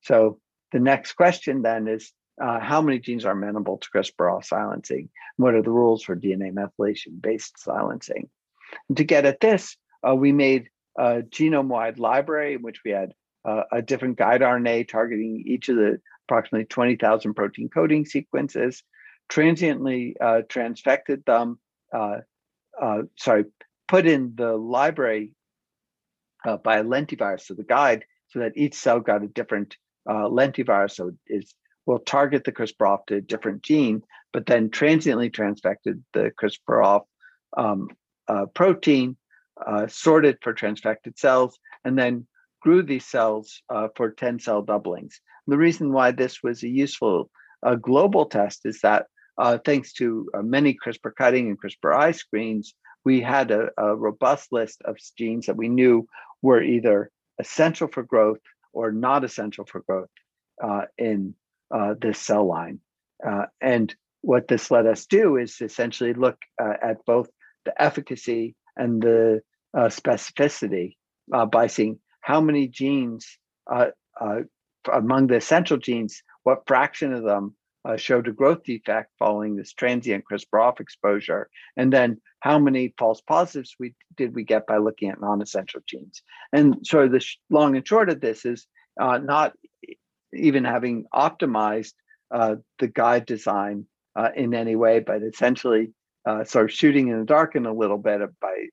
So 0.02 0.38
the 0.72 0.80
next 0.80 1.14
question 1.14 1.62
then 1.62 1.88
is 1.88 2.12
uh, 2.42 2.60
how 2.60 2.82
many 2.82 2.98
genes 2.98 3.24
are 3.24 3.32
amenable 3.32 3.78
to 3.78 3.88
CRISPR 3.94 4.44
silencing? 4.44 5.08
What 5.36 5.54
are 5.54 5.62
the 5.62 5.70
rules 5.70 6.04
for 6.04 6.14
DNA 6.14 6.52
methylation 6.52 7.20
based 7.20 7.58
silencing? 7.58 8.28
And 8.88 8.96
to 8.98 9.04
get 9.04 9.24
at 9.24 9.40
this, 9.40 9.76
uh, 10.06 10.14
we 10.14 10.32
made 10.32 10.68
a 10.98 11.22
genome 11.22 11.68
wide 11.68 11.98
library 11.98 12.54
in 12.54 12.62
which 12.62 12.80
we 12.84 12.90
had 12.90 13.12
uh, 13.44 13.62
a 13.72 13.82
different 13.82 14.18
guide 14.18 14.40
RNA 14.40 14.88
targeting 14.88 15.42
each 15.46 15.68
of 15.68 15.76
the 15.76 16.00
approximately 16.26 16.66
20,000 16.66 17.34
protein 17.34 17.68
coding 17.68 18.04
sequences, 18.04 18.82
transiently 19.28 20.16
uh, 20.20 20.42
transfected 20.48 21.24
them, 21.24 21.58
uh, 21.92 22.18
uh, 22.80 23.02
sorry, 23.16 23.46
put 23.86 24.06
in 24.06 24.34
the 24.34 24.52
library 24.52 25.32
uh, 26.46 26.56
by 26.56 26.78
a 26.78 26.84
lentivirus, 26.84 27.42
so 27.42 27.54
the 27.54 27.62
guide, 27.62 28.04
so 28.28 28.40
that 28.40 28.52
each 28.56 28.74
cell 28.74 29.00
got 29.00 29.24
a 29.24 29.28
different 29.28 29.76
lentivirus. 30.06 30.92
So 30.92 31.12
it 31.26 31.50
will 31.86 31.98
target 31.98 32.44
the 32.44 32.52
CRISPR 32.52 32.88
off 32.88 33.06
to 33.06 33.16
a 33.16 33.20
different 33.20 33.62
gene, 33.62 34.02
but 34.32 34.46
then 34.46 34.70
transiently 34.70 35.30
transfected 35.30 36.02
the 36.12 36.32
CRISPR 36.40 36.84
off 36.84 37.02
um, 37.56 37.88
uh, 39.66 39.86
sorted 39.86 40.38
for 40.42 40.54
transfected 40.54 41.18
cells, 41.18 41.58
and 41.84 41.98
then 41.98 42.26
grew 42.60 42.82
these 42.82 43.06
cells 43.06 43.62
for 43.94 44.10
10 44.10 44.40
cell 44.40 44.62
doublings 44.62 45.20
the 45.48 45.56
reason 45.56 45.92
why 45.92 46.12
this 46.12 46.42
was 46.42 46.62
a 46.62 46.68
useful 46.68 47.30
uh, 47.62 47.74
global 47.74 48.26
test 48.26 48.66
is 48.66 48.80
that 48.82 49.06
uh, 49.38 49.58
thanks 49.64 49.92
to 49.94 50.28
uh, 50.34 50.42
many 50.42 50.74
CRISPR 50.74 51.14
cutting 51.16 51.48
and 51.48 51.58
CRISPR-I 51.60 52.12
screens, 52.12 52.74
we 53.04 53.20
had 53.20 53.50
a, 53.50 53.70
a, 53.78 53.96
robust 53.96 54.52
list 54.52 54.82
of 54.84 54.98
genes 55.16 55.46
that 55.46 55.56
we 55.56 55.68
knew 55.68 56.06
were 56.42 56.62
either 56.62 57.10
essential 57.38 57.88
for 57.88 58.02
growth 58.02 58.40
or 58.72 58.92
not 58.92 59.24
essential 59.24 59.64
for 59.64 59.80
growth 59.88 60.10
uh, 60.62 60.82
in 60.98 61.34
uh, 61.74 61.94
this 62.00 62.18
cell 62.18 62.46
line. 62.46 62.80
Uh, 63.26 63.46
and 63.60 63.94
what 64.20 64.48
this 64.48 64.70
let 64.70 64.86
us 64.86 65.06
do 65.06 65.36
is 65.36 65.60
essentially 65.60 66.12
look 66.12 66.36
at 66.60 67.04
both 67.06 67.28
the 67.64 67.82
efficacy 67.82 68.54
and 68.76 69.00
the 69.00 69.40
specificity 69.74 70.96
by 71.50 71.66
seeing 71.66 71.98
how 72.20 72.40
many 72.40 72.68
genes 72.68 73.38
among 74.92 75.26
the 75.26 75.36
essential 75.36 75.76
genes, 75.76 76.22
what 76.42 76.66
fraction 76.66 77.12
of 77.12 77.24
them 77.24 77.54
uh, 77.84 77.96
showed 77.96 78.28
a 78.28 78.32
growth 78.32 78.62
defect 78.64 79.10
following 79.18 79.56
this 79.56 79.72
transient 79.72 80.24
CRISPR 80.30 80.62
off 80.62 80.80
exposure, 80.80 81.48
and 81.76 81.92
then 81.92 82.20
how 82.40 82.58
many 82.58 82.94
false 82.98 83.20
positives 83.20 83.76
we 83.78 83.94
did 84.16 84.34
we 84.34 84.44
get 84.44 84.66
by 84.66 84.76
looking 84.76 85.10
at 85.10 85.20
non-essential 85.20 85.80
genes. 85.86 86.22
And 86.52 86.78
so 86.84 87.08
the 87.08 87.24
long 87.50 87.76
and 87.76 87.86
short 87.86 88.10
of 88.10 88.20
this 88.20 88.44
is 88.44 88.66
uh, 89.00 89.18
not 89.18 89.54
even 90.32 90.64
having 90.64 91.06
optimized 91.14 91.94
uh, 92.30 92.56
the 92.78 92.88
guide 92.88 93.26
design 93.26 93.86
uh, 94.16 94.30
in 94.36 94.54
any 94.54 94.76
way, 94.76 95.00
but 95.00 95.22
essentially 95.22 95.92
uh, 96.26 96.44
sort 96.44 96.66
of 96.66 96.72
shooting 96.72 97.08
in 97.08 97.18
the 97.20 97.24
dark 97.24 97.56
in 97.56 97.64
a 97.64 97.72
little 97.72 97.98
bit 97.98 98.20
by 98.40 98.66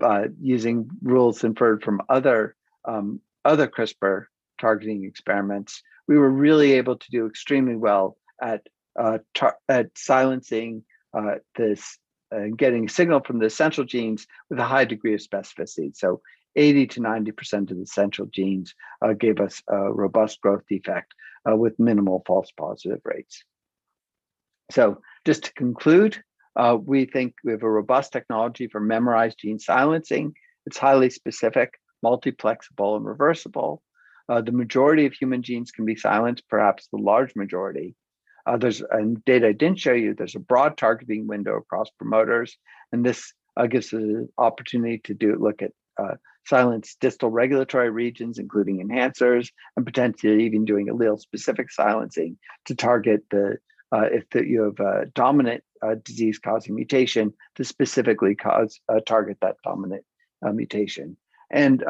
uh, 0.00 0.24
using 0.40 0.88
rules 1.02 1.44
inferred 1.44 1.82
from 1.82 2.02
other 2.08 2.56
um, 2.84 3.20
other 3.44 3.66
CRISPR 3.66 4.26
targeting 4.60 5.04
experiments, 5.04 5.82
we 6.08 6.18
were 6.18 6.30
really 6.30 6.72
able 6.72 6.96
to 6.96 7.10
do 7.10 7.26
extremely 7.26 7.76
well 7.76 8.16
at 8.40 8.66
uh, 8.98 9.18
tar- 9.34 9.58
at 9.68 9.90
silencing 9.96 10.84
uh, 11.16 11.36
this 11.56 11.98
and 12.30 12.54
uh, 12.54 12.56
getting 12.56 12.88
signal 12.88 13.20
from 13.20 13.38
the 13.38 13.46
essential 13.46 13.84
genes 13.84 14.26
with 14.48 14.58
a 14.58 14.64
high 14.64 14.84
degree 14.84 15.14
of 15.14 15.20
specificity. 15.20 15.94
So 15.94 16.22
80 16.56 16.86
to 16.88 17.00
90% 17.00 17.70
of 17.70 17.76
the 17.76 17.82
essential 17.82 18.26
genes 18.26 18.74
uh, 19.04 19.12
gave 19.12 19.40
us 19.40 19.62
a 19.68 19.92
robust 19.92 20.40
growth 20.40 20.62
defect 20.68 21.14
uh, 21.50 21.56
with 21.56 21.78
minimal 21.78 22.22
false 22.26 22.50
positive 22.56 23.00
rates. 23.04 23.44
So 24.70 25.02
just 25.26 25.44
to 25.44 25.52
conclude, 25.54 26.22
uh, 26.56 26.76
we 26.80 27.06
think 27.06 27.34
we 27.44 27.52
have 27.52 27.62
a 27.62 27.70
robust 27.70 28.12
technology 28.12 28.66
for 28.68 28.80
memorized 28.80 29.38
gene 29.38 29.58
silencing. 29.58 30.34
It's 30.66 30.78
highly 30.78 31.10
specific, 31.10 31.74
multiplexable, 32.04 32.96
and 32.96 33.04
reversible. 33.04 33.82
Uh, 34.28 34.40
the 34.40 34.52
majority 34.52 35.06
of 35.06 35.12
human 35.12 35.42
genes 35.42 35.70
can 35.70 35.84
be 35.84 35.96
silenced, 35.96 36.48
perhaps 36.48 36.88
the 36.88 36.98
large 36.98 37.34
majority. 37.34 37.94
Uh, 38.46 38.56
there's 38.56 38.82
and 38.90 39.24
data 39.24 39.48
I 39.48 39.52
didn't 39.52 39.78
show 39.78 39.92
you. 39.92 40.14
There's 40.14 40.34
a 40.34 40.40
broad 40.40 40.76
targeting 40.76 41.26
window 41.26 41.56
across 41.56 41.90
promoters, 41.90 42.56
and 42.92 43.04
this 43.04 43.32
uh, 43.56 43.66
gives 43.66 43.88
us 43.88 43.92
an 43.94 44.28
opportunity 44.38 45.00
to 45.04 45.14
do 45.14 45.36
look 45.36 45.62
at 45.62 45.72
uh, 45.98 46.14
silence 46.46 46.96
distal 47.00 47.30
regulatory 47.30 47.90
regions, 47.90 48.38
including 48.38 48.86
enhancers, 48.86 49.48
and 49.76 49.86
potentially 49.86 50.44
even 50.44 50.64
doing 50.64 50.88
allele-specific 50.88 51.70
silencing 51.70 52.36
to 52.66 52.74
target 52.74 53.22
the 53.30 53.58
uh, 53.92 54.06
if 54.10 54.28
the, 54.30 54.44
you 54.46 54.62
have 54.62 54.80
a 54.80 55.06
dominant 55.14 55.62
uh, 55.82 55.94
disease-causing 56.04 56.74
mutation 56.74 57.32
to 57.56 57.64
specifically 57.64 58.34
cause 58.34 58.80
uh, 58.88 59.00
target 59.06 59.38
that 59.40 59.56
dominant 59.64 60.04
mutation. 60.54 61.16
And 61.50 61.84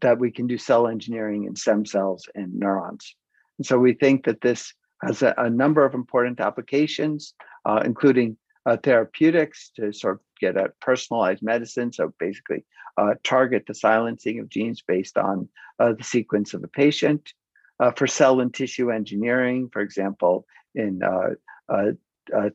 that 0.00 0.18
we 0.18 0.30
can 0.30 0.46
do 0.46 0.58
cell 0.58 0.86
engineering 0.86 1.44
in 1.44 1.56
stem 1.56 1.86
cells 1.86 2.28
and 2.34 2.54
neurons. 2.54 3.14
And 3.58 3.66
so 3.66 3.78
we 3.78 3.94
think 3.94 4.24
that 4.24 4.40
this 4.40 4.74
has 5.02 5.22
a, 5.22 5.34
a 5.38 5.50
number 5.50 5.84
of 5.84 5.94
important 5.94 6.40
applications, 6.40 7.34
uh, 7.64 7.82
including 7.84 8.36
uh, 8.66 8.76
therapeutics 8.76 9.70
to 9.76 9.92
sort 9.92 10.14
of 10.16 10.20
get 10.40 10.56
a 10.56 10.72
personalized 10.80 11.42
medicine. 11.42 11.92
So 11.92 12.12
basically, 12.18 12.64
uh, 12.98 13.14
target 13.24 13.64
the 13.66 13.74
silencing 13.74 14.38
of 14.38 14.48
genes 14.48 14.82
based 14.86 15.16
on 15.16 15.48
uh, 15.78 15.94
the 15.94 16.04
sequence 16.04 16.54
of 16.54 16.62
a 16.62 16.68
patient. 16.68 17.32
Uh, 17.78 17.90
for 17.92 18.06
cell 18.06 18.40
and 18.40 18.52
tissue 18.52 18.90
engineering, 18.90 19.70
for 19.72 19.80
example, 19.80 20.46
in 20.74 21.00
uh, 21.02 21.90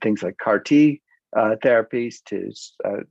things 0.01 0.24
like 0.24 0.38
CAR 0.38 0.60
T 0.60 1.01
therapies 1.36 2.24
to 2.25 2.51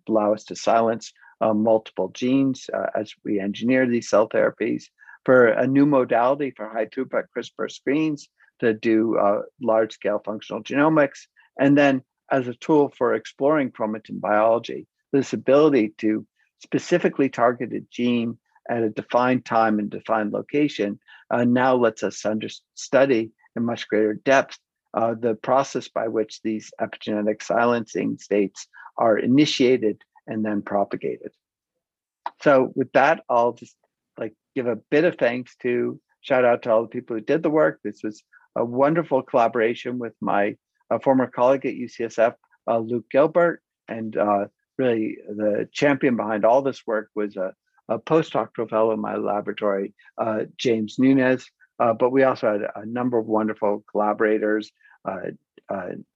allow 0.08 0.32
us 0.32 0.44
to 0.44 0.56
silence 0.56 1.12
uh, 1.40 1.54
multiple 1.54 2.08
genes 2.08 2.70
uh, 2.72 2.86
as 2.94 3.12
we 3.24 3.40
engineer 3.40 3.86
these 3.86 4.08
cell 4.08 4.28
therapies, 4.28 4.84
for 5.24 5.48
a 5.48 5.66
new 5.66 5.86
modality 5.86 6.52
for 6.56 6.68
high 6.68 6.86
throughput 6.86 7.24
CRISPR 7.36 7.70
screens 7.70 8.28
to 8.60 8.72
do 8.72 9.18
uh, 9.18 9.42
large 9.60 9.92
scale 9.92 10.20
functional 10.24 10.62
genomics, 10.62 11.26
and 11.58 11.76
then 11.76 12.02
as 12.30 12.48
a 12.48 12.54
tool 12.54 12.92
for 12.96 13.14
exploring 13.14 13.70
chromatin 13.70 14.20
biology, 14.20 14.86
this 15.12 15.32
ability 15.32 15.94
to 15.98 16.26
specifically 16.62 17.28
target 17.28 17.72
a 17.72 17.80
gene 17.90 18.38
at 18.70 18.82
a 18.82 18.90
defined 18.90 19.44
time 19.44 19.78
and 19.78 19.90
defined 19.90 20.32
location 20.32 20.98
uh, 21.30 21.44
now 21.44 21.74
lets 21.74 22.02
us 22.02 22.24
under 22.24 22.48
study 22.74 23.30
in 23.56 23.64
much 23.64 23.86
greater 23.88 24.14
depth 24.14 24.58
uh, 24.94 25.14
the 25.14 25.34
process 25.34 25.88
by 25.88 26.08
which 26.08 26.40
these 26.42 26.72
epigenetic 26.80 27.42
silencing 27.42 28.16
states 28.18 28.68
are 28.96 29.18
initiated 29.18 30.00
and 30.26 30.44
then 30.44 30.62
propagated. 30.62 31.32
So 32.42 32.72
with 32.74 32.92
that, 32.92 33.24
I'll 33.28 33.52
just 33.52 33.76
like 34.18 34.34
give 34.54 34.66
a 34.66 34.76
bit 34.76 35.04
of 35.04 35.16
thanks 35.16 35.56
to 35.62 36.00
shout 36.20 36.44
out 36.44 36.62
to 36.62 36.70
all 36.70 36.82
the 36.82 36.88
people 36.88 37.16
who 37.16 37.22
did 37.22 37.42
the 37.42 37.50
work. 37.50 37.80
This 37.82 38.02
was 38.02 38.22
a 38.56 38.64
wonderful 38.64 39.22
collaboration 39.22 39.98
with 39.98 40.14
my 40.20 40.56
uh, 40.90 40.98
former 40.98 41.26
colleague 41.26 41.66
at 41.66 41.74
UCSF, 41.74 42.34
uh, 42.68 42.78
Luke 42.78 43.06
Gilbert, 43.10 43.62
and 43.88 44.16
uh, 44.16 44.46
really 44.78 45.18
the 45.28 45.68
champion 45.72 46.16
behind 46.16 46.44
all 46.44 46.62
this 46.62 46.86
work 46.86 47.10
was 47.14 47.36
a, 47.36 47.52
a 47.88 47.98
postdoctoral 47.98 48.70
fellow 48.70 48.92
in 48.92 49.00
my 49.00 49.16
laboratory, 49.16 49.92
uh, 50.18 50.44
James 50.56 50.96
Nunez. 50.98 51.46
Uh, 51.78 51.92
but 51.92 52.10
we 52.10 52.22
also 52.22 52.52
had 52.52 52.62
a 52.76 52.86
number 52.86 53.18
of 53.18 53.26
wonderful 53.26 53.84
collaborators. 53.90 54.70
Uh, 55.04 55.30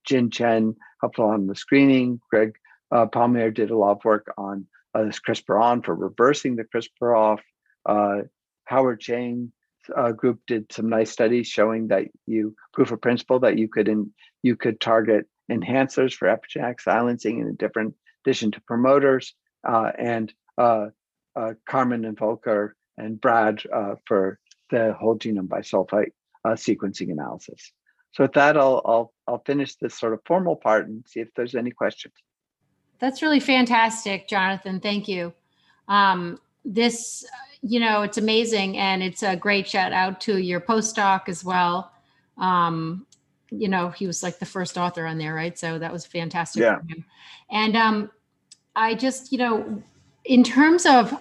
Jin 0.05 0.31
Chen 0.31 0.75
helped 1.01 1.19
on 1.19 1.47
the 1.47 1.55
screening. 1.55 2.21
Greg 2.29 2.55
uh, 2.91 3.05
Palmier 3.05 3.53
did 3.53 3.71
a 3.71 3.77
lot 3.77 3.97
of 3.97 4.05
work 4.05 4.33
on 4.37 4.65
uh, 4.93 5.03
this 5.03 5.19
CRISPR 5.19 5.61
on 5.61 5.81
for 5.81 5.95
reversing 5.95 6.55
the 6.55 6.63
CRISPR 6.63 7.17
off. 7.17 7.41
Uh, 7.85 8.21
Howard 8.65 8.99
Chang 8.99 9.51
uh, 9.95 10.11
group 10.11 10.39
did 10.47 10.71
some 10.71 10.89
nice 10.89 11.11
studies 11.11 11.47
showing 11.47 11.87
that 11.87 12.07
you 12.25 12.55
proof 12.73 12.91
of 12.91 13.01
principle 13.01 13.39
that 13.39 13.57
you 13.57 13.67
could 13.67 13.87
in, 13.87 14.11
you 14.43 14.55
could 14.55 14.79
target 14.79 15.25
enhancers 15.51 16.13
for 16.13 16.27
epigenetic 16.27 16.79
silencing 16.79 17.39
in 17.39 17.47
a 17.47 17.53
different 17.53 17.95
addition 18.23 18.51
to 18.51 18.61
promoters, 18.61 19.33
uh, 19.67 19.91
and 19.97 20.33
uh, 20.57 20.87
uh, 21.35 21.53
Carmen 21.67 22.05
and 22.05 22.17
Volker 22.17 22.75
and 22.97 23.19
Brad 23.19 23.63
uh, 23.73 23.95
for 24.05 24.39
the 24.69 24.93
whole 24.93 25.17
genome 25.17 25.47
bisulfite 25.47 26.11
uh, 26.45 26.49
sequencing 26.49 27.11
analysis. 27.11 27.71
So 28.11 28.23
with 28.23 28.33
that, 28.33 28.57
I'll, 28.57 28.81
I'll, 28.85 29.13
I'll 29.27 29.43
finish 29.45 29.75
this 29.75 29.95
sort 29.95 30.13
of 30.13 30.21
formal 30.25 30.55
part 30.55 30.87
and 30.87 31.03
see 31.07 31.19
if 31.19 31.29
there's 31.35 31.55
any 31.55 31.71
questions. 31.71 32.13
That's 32.99 33.21
really 33.21 33.39
fantastic, 33.39 34.27
Jonathan. 34.27 34.79
Thank 34.79 35.07
you. 35.07 35.33
Um, 35.87 36.39
this, 36.65 37.25
you 37.61 37.79
know, 37.79 38.01
it's 38.01 38.17
amazing, 38.17 38.77
and 38.77 39.01
it's 39.01 39.23
a 39.23 39.35
great 39.35 39.67
shout 39.67 39.93
out 39.93 40.21
to 40.21 40.37
your 40.37 40.59
postdoc 40.59 41.29
as 41.29 41.43
well. 41.43 41.91
Um, 42.37 43.05
you 43.51 43.67
know, 43.67 43.89
he 43.89 44.05
was 44.05 44.21
like 44.21 44.39
the 44.39 44.45
first 44.45 44.77
author 44.77 45.05
on 45.05 45.17
there, 45.17 45.33
right? 45.33 45.57
So 45.57 45.79
that 45.79 45.91
was 45.91 46.05
fantastic. 46.05 46.61
Yeah. 46.61 46.79
And 47.49 47.75
um, 47.75 48.11
I 48.75 48.95
just, 48.95 49.31
you 49.31 49.37
know, 49.37 49.81
in 50.25 50.43
terms 50.43 50.85
of, 50.85 51.13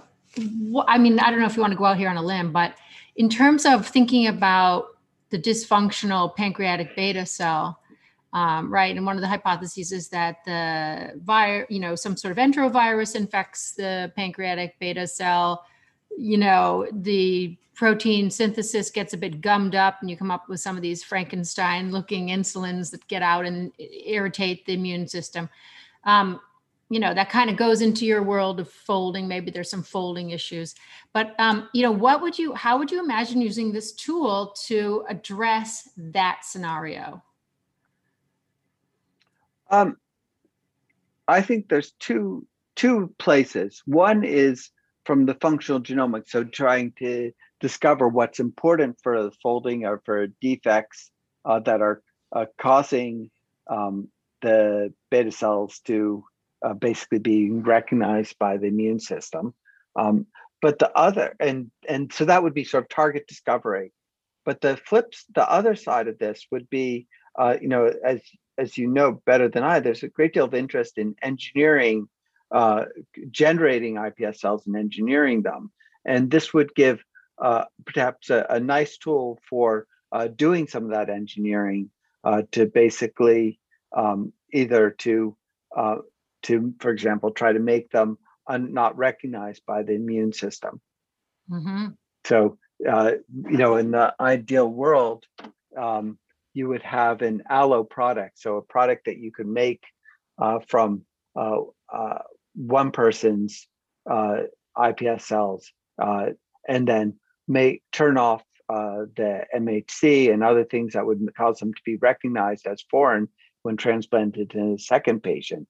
I 0.87 0.99
mean, 0.99 1.19
I 1.19 1.31
don't 1.31 1.41
know 1.41 1.47
if 1.47 1.57
you 1.57 1.63
want 1.63 1.73
to 1.73 1.79
go 1.79 1.87
out 1.87 1.97
here 1.97 2.11
on 2.11 2.17
a 2.17 2.23
limb, 2.23 2.53
but 2.53 2.75
in 3.19 3.29
terms 3.29 3.67
of 3.67 3.87
thinking 3.87 4.29
about 4.29 4.97
the 5.31 5.39
dysfunctional 5.39 6.35
pancreatic 6.35 6.97
beta 6.97 7.27
cell, 7.27 7.81
um, 8.33 8.73
right? 8.73 8.97
And 8.97 9.05
one 9.05 9.17
of 9.17 9.23
the 9.23 9.29
hypotheses 9.29 9.93
is 9.93 10.09
that 10.09 10.37
the 10.47 11.21
virus, 11.23 11.67
you 11.69 11.81
know, 11.81 11.95
some 11.95 12.17
sort 12.17 12.33
of 12.33 12.39
enterovirus 12.39 13.17
infects 13.17 13.73
the 13.73 14.13
pancreatic 14.17 14.79
beta 14.79 15.07
cell. 15.07 15.65
You 16.17 16.39
know, 16.39 16.87
the 16.93 17.59
protein 17.75 18.31
synthesis 18.31 18.91
gets 18.91 19.13
a 19.15 19.19
bit 19.19 19.41
gummed 19.41 19.75
up, 19.75 19.99
and 20.01 20.09
you 20.09 20.17
come 20.17 20.31
up 20.31 20.49
with 20.49 20.61
some 20.61 20.77
of 20.77 20.83
these 20.83 21.03
Frankenstein-looking 21.03 22.29
insulins 22.29 22.91
that 22.93 23.07
get 23.09 23.23
out 23.23 23.45
and 23.45 23.73
irritate 23.79 24.65
the 24.65 24.75
immune 24.75 25.09
system. 25.09 25.49
Um, 26.05 26.41
you 26.91 27.01
know 27.01 27.13
that 27.15 27.31
kind 27.31 27.51
of 27.51 27.57
goes 27.57 27.83
into 27.83 28.07
your 28.07 28.23
world 28.23 28.61
of 28.61 28.71
folding 28.71 29.29
maybe 29.29 29.51
there's 29.51 29.71
some 29.71 29.83
folding 29.83 30.31
issues. 30.31 30.75
But 31.13 31.35
um, 31.39 31.69
you 31.73 31.83
know 31.83 31.93
what 31.93 32.23
would 32.23 32.39
you 32.39 32.55
how 32.55 32.79
would 32.79 32.91
you 32.91 33.03
imagine 33.03 33.41
using 33.41 33.73
this 33.73 33.93
tool 33.93 34.55
to 34.67 35.05
address 35.09 35.89
that 35.97 36.45
scenario? 36.45 37.23
Um, 39.71 39.97
i 41.27 41.43
think 41.43 41.69
there's 41.69 41.93
two 41.93 42.47
two 42.75 43.13
places. 43.19 43.83
One 43.87 44.25
is 44.25 44.71
from 45.05 45.27
the 45.27 45.35
functional 45.35 45.81
genomics 45.81 46.29
so 46.31 46.45
trying 46.45 46.93
to 46.99 47.33
discover 47.61 48.09
what's 48.09 48.41
important 48.41 48.99
for 49.03 49.23
the 49.23 49.33
folding 49.43 49.85
or 49.85 50.01
for 50.05 50.29
defects 50.41 51.11
uh, 51.45 51.59
that 51.61 51.81
are 51.81 52.03
uh, 52.33 52.47
causing 52.59 53.31
um, 53.69 54.09
the 54.43 54.93
beta 55.11 55.33
cells 55.33 55.81
to 55.81 56.25
uh, 56.63 56.75
basically 56.75 57.19
being 57.19 57.63
recognized 57.63 58.39
by 58.39 58.57
the 58.57 58.67
immune 58.67 59.01
system. 59.01 59.55
Um, 59.97 60.27
but 60.61 60.79
the 60.79 60.91
other, 60.97 61.35
and 61.39 61.71
and 61.89 62.13
so 62.13 62.25
that 62.25 62.43
would 62.43 62.55
be 62.55 62.65
sort 62.65 62.85
of 62.85 62.89
target 62.89 63.27
discovery. 63.27 63.93
But 64.45 64.61
the 64.61 64.77
flips, 64.77 65.25
the 65.35 65.49
other 65.49 65.77
side 65.77 66.09
of 66.09 66.19
this 66.19 66.47
would 66.51 66.69
be, 66.71 67.07
uh, 67.39 67.57
you 67.61 67.69
know, 67.69 67.93
as 68.05 68.21
as 68.57 68.77
you 68.77 68.89
know 68.89 69.13
better 69.13 69.49
than 69.49 69.63
I, 69.63 69.81
there's 69.81 70.03
a 70.03 70.09
great 70.09 70.35
deal 70.35 70.47
of 70.47 70.55
interest 70.55 70.99
in 70.99 71.15
engineering, 71.23 72.09
uh, 72.51 72.87
generating 73.31 73.95
iPS 73.95 74.39
cells 74.39 74.67
and 74.67 74.77
engineering 74.77 75.43
them, 75.43 75.71
and 76.05 76.31
this 76.31 76.53
would 76.53 76.75
give 76.75 77.03
uh, 77.41 77.65
perhaps 77.87 78.31
a, 78.31 78.45
a, 78.51 78.59
nice 78.59 78.99
tool 78.99 79.39
for 79.49 79.87
uh, 80.11 80.27
doing 80.27 80.67
some 80.67 80.85
of 80.85 80.91
that 80.91 81.09
engineering 81.09 81.89
uh, 82.25 82.43
to 82.51 82.67
basically 82.67 83.61
um, 83.97 84.33
either 84.53 84.91
to 84.91 85.37
uh, 85.77 85.97
to, 86.45 86.75
for 86.81 86.91
example, 86.91 87.31
try 87.31 87.53
to 87.53 87.59
make 87.59 87.91
them 87.91 88.19
un- 88.47 88.73
not 88.73 88.97
recognized 88.97 89.63
by 89.67 89.83
the 89.83 89.93
immune 89.93 90.33
system. 90.33 90.81
Mm-hmm. 91.51 91.89
So, 92.25 92.59
uh, 92.89 93.13
you 93.31 93.57
know, 93.57 93.77
in 93.77 93.91
the 93.91 94.15
ideal 94.21 94.69
world, 94.69 95.25
um, 95.77 96.19
you 96.55 96.69
would 96.69 96.83
have 96.83 97.23
an 97.23 97.43
allo 97.49 97.85
product, 97.85 98.39
so 98.39 98.57
a 98.57 98.63
product 98.63 99.07
that 99.07 99.19
you 99.19 99.31
could 99.33 99.47
make 99.47 99.83
uh, 100.41 100.61
from 100.67 101.03
uh, 101.37 101.61
uh 101.93 102.19
one 102.55 102.91
person's 102.91 103.69
uh, 104.11 104.39
iPS 104.77 105.23
cells, 105.23 105.71
uh, 106.01 106.27
and 106.69 106.87
then 106.89 107.15
make 107.47 107.83
turn 107.93 108.19
off 108.19 108.43
the 108.69 109.45
MHC 109.57 110.33
and 110.33 110.45
other 110.45 110.65
things 110.65 110.93
that 110.93 111.07
would 111.07 111.27
cause 111.37 111.59
them 111.59 111.73
to 111.73 111.81
be 111.85 111.97
recognized 111.97 112.67
as 112.67 112.85
foreign 112.91 113.29
when 113.63 113.77
transplanted 113.77 114.51
to 114.51 114.75
a 114.75 114.79
second 114.79 115.23
patient 115.23 115.69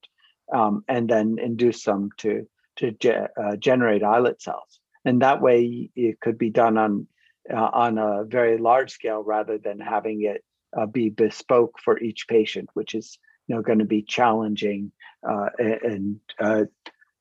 um, 0.53 0.83
and 0.87 1.09
then 1.09 1.37
induce 1.39 1.83
them 1.83 2.09
to 2.17 2.47
to 2.77 2.91
ge- 2.91 3.27
uh, 3.41 3.55
generate 3.57 4.03
islet 4.03 4.41
cells. 4.41 4.79
And 5.05 5.21
that 5.21 5.41
way, 5.41 5.91
it 5.95 6.19
could 6.19 6.37
be 6.37 6.49
done 6.49 6.77
on 6.77 7.07
uh, 7.51 7.69
on 7.73 7.97
a 7.97 8.23
very 8.25 8.57
large 8.57 8.91
scale 8.91 9.23
rather 9.23 9.57
than 9.57 9.79
having 9.79 10.23
it 10.23 10.43
uh, 10.77 10.85
be 10.85 11.09
bespoke 11.09 11.79
for 11.83 11.99
each 11.99 12.27
patient, 12.27 12.69
which 12.73 12.95
is 12.95 13.17
you 13.47 13.55
know 13.55 13.61
going 13.61 13.79
to 13.79 13.85
be 13.85 14.01
challenging 14.01 14.91
uh, 15.27 15.49
and 15.59 16.19
uh, 16.39 16.65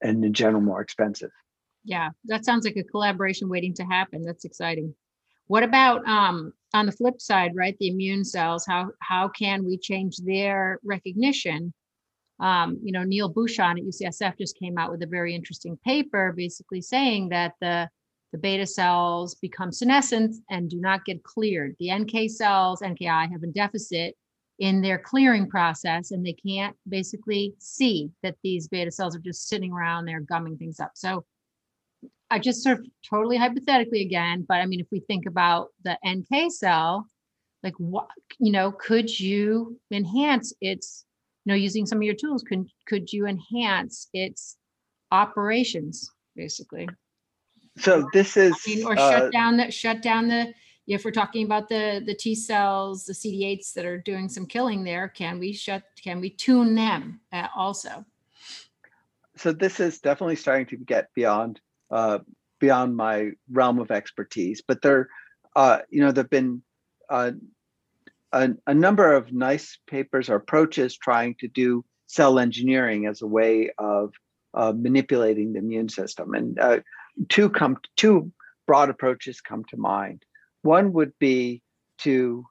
and 0.02 0.24
in 0.24 0.32
general 0.32 0.62
more 0.62 0.80
expensive. 0.80 1.30
Yeah, 1.84 2.10
that 2.24 2.44
sounds 2.44 2.64
like 2.64 2.76
a 2.76 2.84
collaboration 2.84 3.48
waiting 3.48 3.74
to 3.74 3.84
happen. 3.84 4.24
That's 4.24 4.44
exciting. 4.44 4.94
What 5.46 5.62
about 5.62 6.06
um, 6.06 6.52
on 6.74 6.86
the 6.86 6.92
flip 6.92 7.20
side, 7.20 7.52
right? 7.54 7.76
The 7.78 7.88
immune 7.88 8.24
cells. 8.24 8.66
How 8.66 8.90
how 9.00 9.28
can 9.28 9.64
we 9.64 9.78
change 9.78 10.18
their 10.18 10.78
recognition 10.84 11.72
um, 12.40 12.78
you 12.82 12.92
know, 12.92 13.02
Neil 13.02 13.28
Bouchon 13.28 13.78
at 13.78 13.84
UCSF 13.84 14.38
just 14.38 14.58
came 14.58 14.78
out 14.78 14.90
with 14.90 15.02
a 15.02 15.06
very 15.06 15.34
interesting 15.34 15.76
paper 15.84 16.32
basically 16.36 16.80
saying 16.80 17.30
that 17.30 17.54
the, 17.60 17.88
the 18.32 18.38
beta 18.38 18.66
cells 18.66 19.34
become 19.36 19.72
senescent 19.72 20.36
and 20.50 20.70
do 20.70 20.80
not 20.80 21.04
get 21.04 21.22
cleared. 21.24 21.74
The 21.78 21.92
NK 21.92 22.30
cells, 22.30 22.80
NKI, 22.80 23.32
have 23.32 23.42
a 23.42 23.48
deficit 23.48 24.16
in 24.58 24.80
their 24.80 24.98
clearing 24.98 25.48
process 25.48 26.10
and 26.10 26.24
they 26.24 26.32
can't 26.32 26.76
basically 26.88 27.54
see 27.58 28.10
that 28.22 28.36
these 28.42 28.68
beta 28.68 28.90
cells 28.90 29.16
are 29.16 29.20
just 29.20 29.48
sitting 29.48 29.72
around 29.72 30.04
there 30.04 30.20
gumming 30.20 30.58
things 30.58 30.80
up. 30.80 30.92
So 30.94 31.24
I 32.30 32.38
just 32.38 32.62
sort 32.62 32.80
of 32.80 32.86
totally 33.08 33.36
hypothetically 33.36 34.02
again, 34.02 34.44
but 34.46 34.56
I 34.56 34.66
mean, 34.66 34.80
if 34.80 34.86
we 34.92 35.00
think 35.00 35.26
about 35.26 35.68
the 35.84 35.98
NK 36.06 36.52
cell, 36.52 37.06
like 37.62 37.74
what, 37.78 38.08
you 38.38 38.52
know, 38.52 38.70
could 38.70 39.18
you 39.18 39.80
enhance 39.90 40.52
its 40.60 41.04
know, 41.48 41.54
using 41.54 41.86
some 41.86 41.98
of 41.98 42.04
your 42.04 42.14
tools, 42.14 42.42
could 42.42 42.66
could 42.86 43.12
you 43.12 43.26
enhance 43.26 44.08
its 44.12 44.56
operations 45.10 46.12
basically? 46.36 46.88
So 47.78 48.08
this 48.12 48.36
is 48.36 48.52
I 48.66 48.70
mean, 48.70 48.86
or 48.86 48.98
uh, 48.98 49.10
shut 49.10 49.32
down 49.32 49.56
that 49.56 49.72
shut 49.74 50.02
down 50.02 50.28
the 50.28 50.54
if 50.86 51.04
we're 51.04 51.10
talking 51.10 51.44
about 51.44 51.68
the 51.68 52.02
the 52.04 52.14
T 52.14 52.34
cells, 52.34 53.04
the 53.04 53.12
CD8s 53.12 53.72
that 53.74 53.84
are 53.84 53.98
doing 53.98 54.28
some 54.28 54.46
killing 54.46 54.84
there, 54.84 55.08
can 55.08 55.38
we 55.38 55.52
shut 55.52 55.82
can 56.02 56.20
we 56.20 56.30
tune 56.30 56.74
them 56.74 57.20
uh, 57.32 57.48
also? 57.56 58.04
So 59.36 59.52
this 59.52 59.80
is 59.80 60.00
definitely 60.00 60.36
starting 60.36 60.66
to 60.66 60.76
get 60.76 61.08
beyond 61.14 61.60
uh, 61.90 62.18
beyond 62.58 62.96
my 62.96 63.30
realm 63.50 63.78
of 63.78 63.90
expertise, 63.90 64.62
but 64.66 64.82
there, 64.82 65.08
uh, 65.54 65.78
you 65.90 66.00
know, 66.00 66.10
there've 66.10 66.28
been 66.28 66.62
uh, 67.08 67.32
a, 68.32 68.50
a 68.66 68.74
number 68.74 69.14
of 69.14 69.32
nice 69.32 69.78
papers 69.86 70.28
or 70.28 70.36
approaches 70.36 70.96
trying 70.96 71.36
to 71.40 71.48
do 71.48 71.84
cell 72.06 72.38
engineering 72.38 73.06
as 73.06 73.22
a 73.22 73.26
way 73.26 73.70
of 73.78 74.12
uh, 74.54 74.72
manipulating 74.76 75.52
the 75.52 75.58
immune 75.58 75.88
system. 75.88 76.34
And 76.34 76.58
uh, 76.58 76.80
two 77.28 77.50
come 77.50 77.78
two 77.96 78.32
broad 78.66 78.90
approaches 78.90 79.40
come 79.40 79.64
to 79.66 79.76
mind. 79.76 80.24
One 80.62 80.92
would 80.94 81.12
be 81.18 81.62
to 81.98 82.44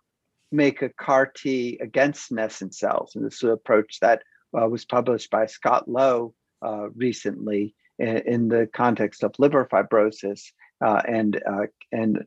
make 0.52 0.82
a 0.82 0.90
CAR 0.90 1.26
T 1.26 1.78
against 1.82 2.28
senescent 2.28 2.74
cells, 2.74 3.16
and 3.16 3.26
this 3.26 3.36
is 3.36 3.44
an 3.44 3.50
approach 3.52 4.00
that 4.02 4.24
uh, 4.58 4.68
was 4.68 4.86
published 4.86 5.30
by 5.30 5.46
Scott 5.46 5.88
Lowe 5.88 6.34
uh, 6.62 6.90
recently 6.96 7.76
in, 8.00 8.18
in, 8.20 8.48
the 8.48 8.68
context 8.74 9.24
of 9.24 9.36
liver 9.40 9.68
fibrosis 9.72 10.52
uh, 10.84 11.02
and 11.08 11.42
uh, 11.46 11.68
and 11.92 12.26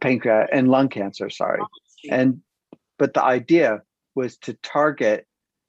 pancreas 0.00 0.48
and 0.52 0.68
lung 0.68 0.88
cancer. 0.88 1.30
Sorry, 1.30 1.60
and 2.10 2.40
but 2.98 3.14
the 3.14 3.22
idea 3.22 3.82
was 4.14 4.36
to 4.38 4.54
target, 4.54 5.26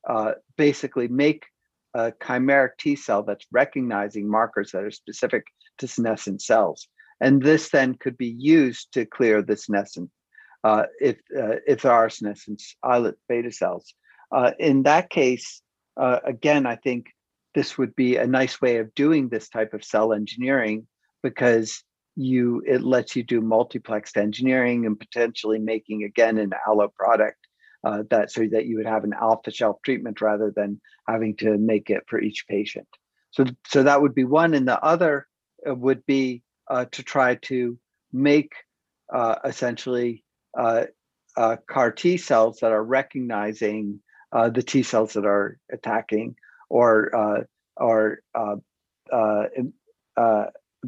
uh, 0.08 0.34
basically 0.58 1.08
make 1.08 1.46
a 1.94 2.12
chimeric 2.12 2.72
T 2.78 2.96
cell 2.96 3.24
that's 3.24 3.46
recognizing 3.52 4.30
markers 4.30 4.72
that 4.72 4.84
are 4.84 4.92
specific 4.92 5.46
to 5.80 5.88
senescent 5.88 6.42
cells. 6.42 6.88
And 7.22 7.42
this 7.42 7.70
then 7.70 7.96
could 7.96 8.18
be 8.18 8.36
used 8.38 8.94
to 8.94 9.06
clear 9.06 9.42
the 9.42 9.56
senescent, 9.56 10.12
uh, 10.64 10.84
if, 11.00 11.18
uh, 11.36 11.58
if 11.66 11.82
there 11.82 11.94
are 11.94 12.10
senescent 12.10 12.62
islet 12.84 13.16
beta 13.30 13.52
cells. 13.52 13.94
Uh, 14.32 14.52
in 14.60 14.84
that 14.84 15.10
case, 15.10 15.62
uh, 15.98 16.20
again, 16.26 16.66
I 16.66 16.76
think 16.76 17.08
this 17.54 17.78
would 17.78 17.96
be 17.96 18.18
a 18.18 18.28
nice 18.28 18.60
way 18.60 18.78
of 18.78 18.94
doing 18.96 19.30
this 19.30 19.48
type 19.48 19.74
of 19.74 19.84
cell 19.84 20.12
engineering 20.12 20.88
because 21.24 21.84
you 22.16 22.64
it 22.66 22.82
lets 22.82 23.16
you 23.16 23.24
do 23.24 23.42
multiplexed 23.42 24.18
engineering 24.18 24.86
and 24.86 25.00
potentially 25.00 25.60
making 25.60 26.04
again 26.04 26.38
an 26.38 26.52
allo 26.66 26.88
product 26.88 27.38
uh, 27.84 28.04
that 28.10 28.32
so 28.32 28.48
that 28.52 28.66
you 28.66 28.78
would 28.78 28.86
have 28.86 29.04
an 29.04 29.14
alpha 29.14 29.52
shelf 29.52 29.78
treatment 29.84 30.22
rather 30.22 30.52
than 30.56 30.80
having 31.08 31.36
to 31.36 31.58
make 31.58 31.90
it 31.90 32.04
for 32.08 32.20
each 32.20 32.48
patient. 32.48 32.88
So 33.32 33.46
so 33.68 33.84
that 33.84 34.02
would 34.02 34.16
be 34.16 34.24
one, 34.24 34.54
and 34.54 34.68
the 34.68 34.82
other 34.82 35.28
uh, 35.70 35.76
would 35.76 36.06
be 36.06 36.42
uh, 36.70 36.86
to 36.94 37.04
try 37.04 37.36
to 37.36 37.78
make 38.12 38.54
uh, 39.14 39.36
essentially 39.46 40.24
uh, 40.58 40.86
uh, 41.38 41.58
CAR 41.70 41.92
T 41.92 42.18
cells 42.18 42.60
that 42.62 42.72
are 42.72 42.84
recognizing 42.84 44.00
the 44.32 44.64
T 44.64 44.84
cells 44.84 45.14
that 45.14 45.26
are 45.26 45.58
attacking 45.72 46.36
or 46.70 47.46
or 47.78 48.20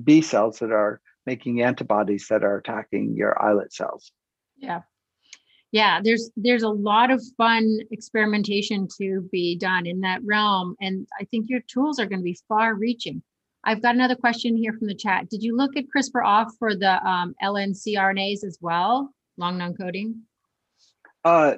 B 0.04 0.22
cells 0.22 0.60
that 0.60 0.72
are 0.72 1.02
making 1.28 1.62
antibodies 1.62 2.28
that 2.30 2.44
are 2.44 2.58
attacking 2.58 3.16
your 3.16 3.40
islet 3.44 3.72
cells. 3.72 4.12
Yeah. 4.56 4.82
Yeah, 5.74 6.00
there's 6.02 6.32
there's 6.38 6.63
a 6.63 6.70
lot 6.70 7.12
of 7.12 7.22
fun 7.36 7.80
experimentation 7.92 8.88
to 9.00 9.28
be 9.32 9.58
done 9.58 9.86
in 9.86 10.00
that 10.02 10.22
realm 10.24 10.76
and 10.80 11.06
I 11.20 11.26
think 11.26 11.50
your 11.50 11.60
tools 11.68 12.00
are 12.00 12.06
going 12.06 12.22
to 12.22 12.24
be 12.34 12.40
far 12.48 12.74
reaching. 12.74 13.22
I've 13.66 13.82
got 13.82 13.96
another 13.96 14.16
question 14.16 14.56
here 14.56 14.72
from 14.72 14.88
the 14.88 14.96
chat. 14.96 15.30
Did 15.30 15.44
you 15.44 15.58
look 15.58 15.76
at 15.76 15.84
CRISPR 15.94 16.26
off 16.26 16.54
for 16.58 16.74
the 16.74 17.06
um, 17.06 17.36
LNC 17.44 17.98
as 18.46 18.58
well, 18.62 19.13
long 19.36 19.58
non-coding? 19.58 20.22
Uh, 21.26 21.56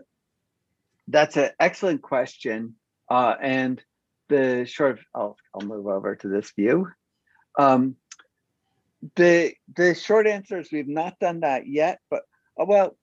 that's 1.08 1.38
an 1.38 1.52
excellent 1.60 2.02
question. 2.02 2.76
Uh, 3.12 3.36
and 3.40 3.84
the 4.28 4.66
short, 4.66 5.00
I'll, 5.14 5.38
I'll 5.54 5.68
move 5.68 5.86
over 5.86 6.16
to 6.16 6.28
this 6.28 6.52
view. 6.58 6.88
Um, 7.60 7.96
the 9.16 9.54
the 9.76 9.96
short 9.96 10.28
answer 10.28 10.60
is 10.60 10.72
we've 10.72 10.88
not 10.88 11.20
done 11.20 11.42
that 11.42 11.68
yet, 11.68 12.00
but 12.10 12.24
uh, 12.60 12.66
well, 12.66 12.98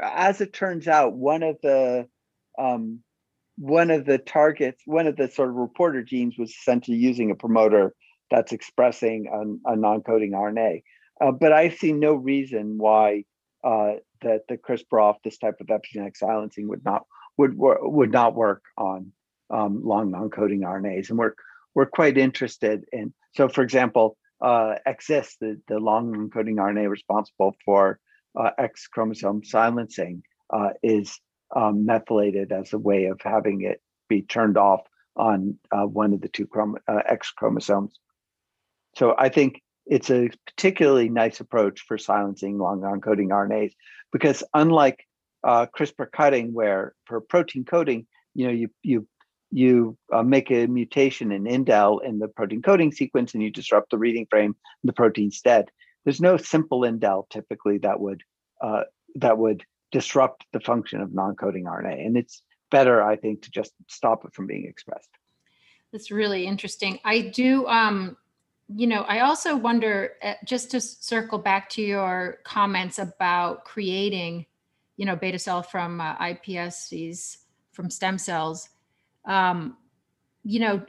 as 0.00 0.40
it 0.40 0.52
turns 0.52 0.88
out, 0.88 1.12
one 1.12 1.42
of 1.42 1.56
the 1.62 2.08
um, 2.58 3.00
one 3.56 3.90
of 3.90 4.06
the 4.06 4.18
targets, 4.18 4.82
one 4.86 5.06
of 5.06 5.16
the 5.16 5.28
sort 5.28 5.50
of 5.50 5.56
reporter 5.56 6.02
genes 6.02 6.38
was 6.38 6.50
essentially 6.50 6.96
using 6.96 7.30
a 7.30 7.34
promoter 7.34 7.94
that's 8.30 8.52
expressing 8.52 9.26
a, 9.66 9.72
a 9.72 9.76
non-coding 9.76 10.32
RNA. 10.32 10.82
Uh, 11.20 11.32
but 11.32 11.52
I 11.52 11.68
see 11.68 11.92
no 11.92 12.14
reason 12.14 12.78
why 12.78 13.24
uh, 13.62 13.94
that 14.22 14.42
the 14.48 14.56
CRISPR 14.56 15.02
off 15.02 15.16
this 15.22 15.36
type 15.36 15.60
of 15.60 15.66
epigenetic 15.66 16.16
silencing 16.16 16.68
would 16.68 16.84
not 16.84 17.04
would 17.36 17.52
would 17.56 18.12
not 18.12 18.34
work 18.34 18.62
on 18.78 19.12
um, 19.50 19.82
long 19.84 20.10
non-coding 20.10 20.60
RNAs, 20.60 21.10
and 21.10 21.18
we're 21.18 21.34
we're 21.74 21.86
quite 21.86 22.16
interested 22.16 22.84
in. 22.92 23.12
So, 23.34 23.48
for 23.48 23.62
example, 23.62 24.16
uh, 24.40 24.74
the, 24.84 25.60
the 25.68 25.78
long 25.78 26.14
encoding 26.14 26.56
RNA 26.56 26.88
responsible 26.88 27.54
for 27.64 27.98
uh, 28.38 28.50
X 28.58 28.86
chromosome 28.86 29.44
silencing, 29.44 30.22
uh, 30.52 30.70
is 30.82 31.18
um, 31.54 31.84
methylated 31.84 32.52
as 32.52 32.72
a 32.72 32.78
way 32.78 33.06
of 33.06 33.20
having 33.22 33.62
it 33.62 33.80
be 34.08 34.22
turned 34.22 34.56
off 34.56 34.80
on 35.16 35.58
uh, 35.72 35.84
one 35.84 36.12
of 36.12 36.20
the 36.20 36.28
two 36.28 36.46
chrom 36.46 36.74
uh, 36.88 37.02
X 37.06 37.30
chromosomes. 37.32 37.98
So 38.96 39.14
I 39.18 39.28
think 39.28 39.62
it's 39.86 40.10
a 40.10 40.30
particularly 40.46 41.08
nice 41.08 41.40
approach 41.40 41.80
for 41.86 41.98
silencing 41.98 42.58
long 42.58 42.80
encoding 42.80 43.28
RNAs 43.28 43.72
because 44.12 44.42
unlike 44.54 45.06
uh, 45.42 45.66
CRISPR 45.66 46.10
cutting, 46.12 46.52
where 46.52 46.94
for 47.06 47.20
protein 47.20 47.64
coding, 47.64 48.06
you 48.34 48.46
know, 48.46 48.52
you 48.52 48.70
you 48.82 49.06
you 49.50 49.96
uh, 50.12 50.22
make 50.22 50.50
a 50.50 50.66
mutation 50.66 51.32
in 51.32 51.44
indel 51.44 52.02
in 52.04 52.18
the 52.18 52.28
protein 52.28 52.62
coding 52.62 52.92
sequence 52.92 53.34
and 53.34 53.42
you 53.42 53.50
disrupt 53.50 53.90
the 53.90 53.98
reading 53.98 54.26
frame 54.30 54.54
the 54.84 54.92
protein's 54.92 55.40
dead. 55.40 55.70
There's 56.04 56.20
no 56.20 56.36
simple 56.36 56.82
indel 56.82 57.28
typically 57.30 57.78
that 57.78 58.00
would 58.00 58.22
uh, 58.60 58.84
that 59.16 59.38
would 59.38 59.64
disrupt 59.90 60.46
the 60.52 60.60
function 60.60 61.00
of 61.00 61.12
non-coding 61.12 61.64
RNA. 61.64 62.06
And 62.06 62.16
it's 62.16 62.42
better, 62.70 63.02
I 63.02 63.16
think, 63.16 63.42
to 63.42 63.50
just 63.50 63.72
stop 63.88 64.24
it 64.24 64.34
from 64.34 64.46
being 64.46 64.66
expressed. 64.66 65.10
That's 65.92 66.12
really 66.12 66.46
interesting. 66.46 67.00
I 67.04 67.20
do, 67.20 67.66
um, 67.66 68.16
you 68.68 68.86
know, 68.86 69.02
I 69.02 69.20
also 69.20 69.56
wonder, 69.56 70.12
uh, 70.22 70.34
just 70.44 70.70
to 70.70 70.80
circle 70.80 71.38
back 71.38 71.68
to 71.70 71.82
your 71.82 72.38
comments 72.44 73.00
about 73.00 73.64
creating, 73.64 74.46
you 74.96 75.06
know, 75.06 75.16
beta 75.16 75.40
cell 75.40 75.64
from 75.64 76.00
uh, 76.00 76.16
iPSCs, 76.18 77.38
from 77.72 77.90
stem 77.90 78.18
cells 78.18 78.68
um, 79.30 79.76
you 80.44 80.58
know, 80.58 80.82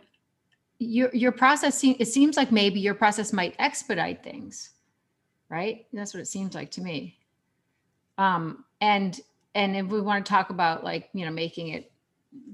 your 0.80 1.14
your 1.14 1.32
process 1.32 1.84
it 1.84 2.08
seems 2.08 2.36
like 2.36 2.52
maybe 2.52 2.80
your 2.80 2.96
process 2.96 3.32
might 3.32 3.56
expedite 3.60 4.24
things, 4.24 4.72
right? 5.48 5.86
That's 5.94 6.14
what 6.14 6.22
it 6.22 6.28
seems 6.28 6.56
like 6.56 6.72
to 6.72 6.82
me. 6.82 7.18
Um, 8.18 8.66
and 8.82 9.22
and 9.54 9.76
if 9.76 9.86
we 9.86 10.02
want 10.02 10.26
to 10.26 10.30
talk 10.30 10.50
about 10.50 10.84
like 10.84 11.10
you 11.14 11.24
know 11.24 11.32
making 11.32 11.70
it 11.70 11.92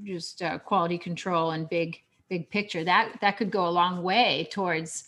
just 0.03 0.41
uh, 0.41 0.59
quality 0.59 0.97
control 0.97 1.51
and 1.51 1.69
big 1.69 2.01
big 2.29 2.49
picture, 2.49 2.83
that 2.83 3.17
that 3.21 3.37
could 3.37 3.49
go 3.49 3.65
a 3.65 3.69
long 3.69 4.03
way 4.03 4.49
towards 4.51 5.05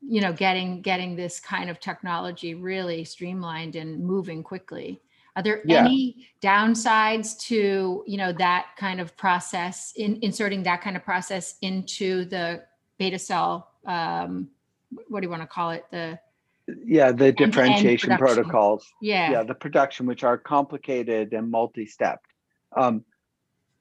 you 0.00 0.22
know 0.22 0.32
getting 0.32 0.80
getting 0.80 1.14
this 1.14 1.40
kind 1.40 1.68
of 1.68 1.78
technology 1.78 2.54
really 2.54 3.04
streamlined 3.04 3.76
and 3.76 4.02
moving 4.02 4.42
quickly 4.42 4.98
are 5.36 5.42
there 5.42 5.62
yeah. 5.64 5.84
any 5.84 6.28
downsides 6.42 7.38
to 7.40 8.04
you 8.06 8.16
know 8.18 8.32
that 8.32 8.66
kind 8.76 9.00
of 9.00 9.16
process 9.16 9.92
in 9.96 10.18
inserting 10.22 10.62
that 10.64 10.82
kind 10.82 10.96
of 10.96 11.04
process 11.04 11.56
into 11.62 12.24
the 12.26 12.62
beta 12.98 13.18
cell? 13.18 13.70
Um, 13.86 14.48
what 15.08 15.20
do 15.20 15.26
you 15.26 15.30
want 15.30 15.42
to 15.42 15.46
call 15.46 15.70
it? 15.70 15.86
The 15.90 16.18
yeah, 16.84 17.12
the 17.12 17.32
differentiation 17.32 18.16
protocols. 18.18 18.86
Yeah, 19.00 19.30
yeah, 19.30 19.42
the 19.42 19.54
production, 19.54 20.06
which 20.06 20.22
are 20.22 20.38
complicated 20.38 21.32
and 21.32 21.50
multi-stepped. 21.50 22.26
Um, 22.76 23.04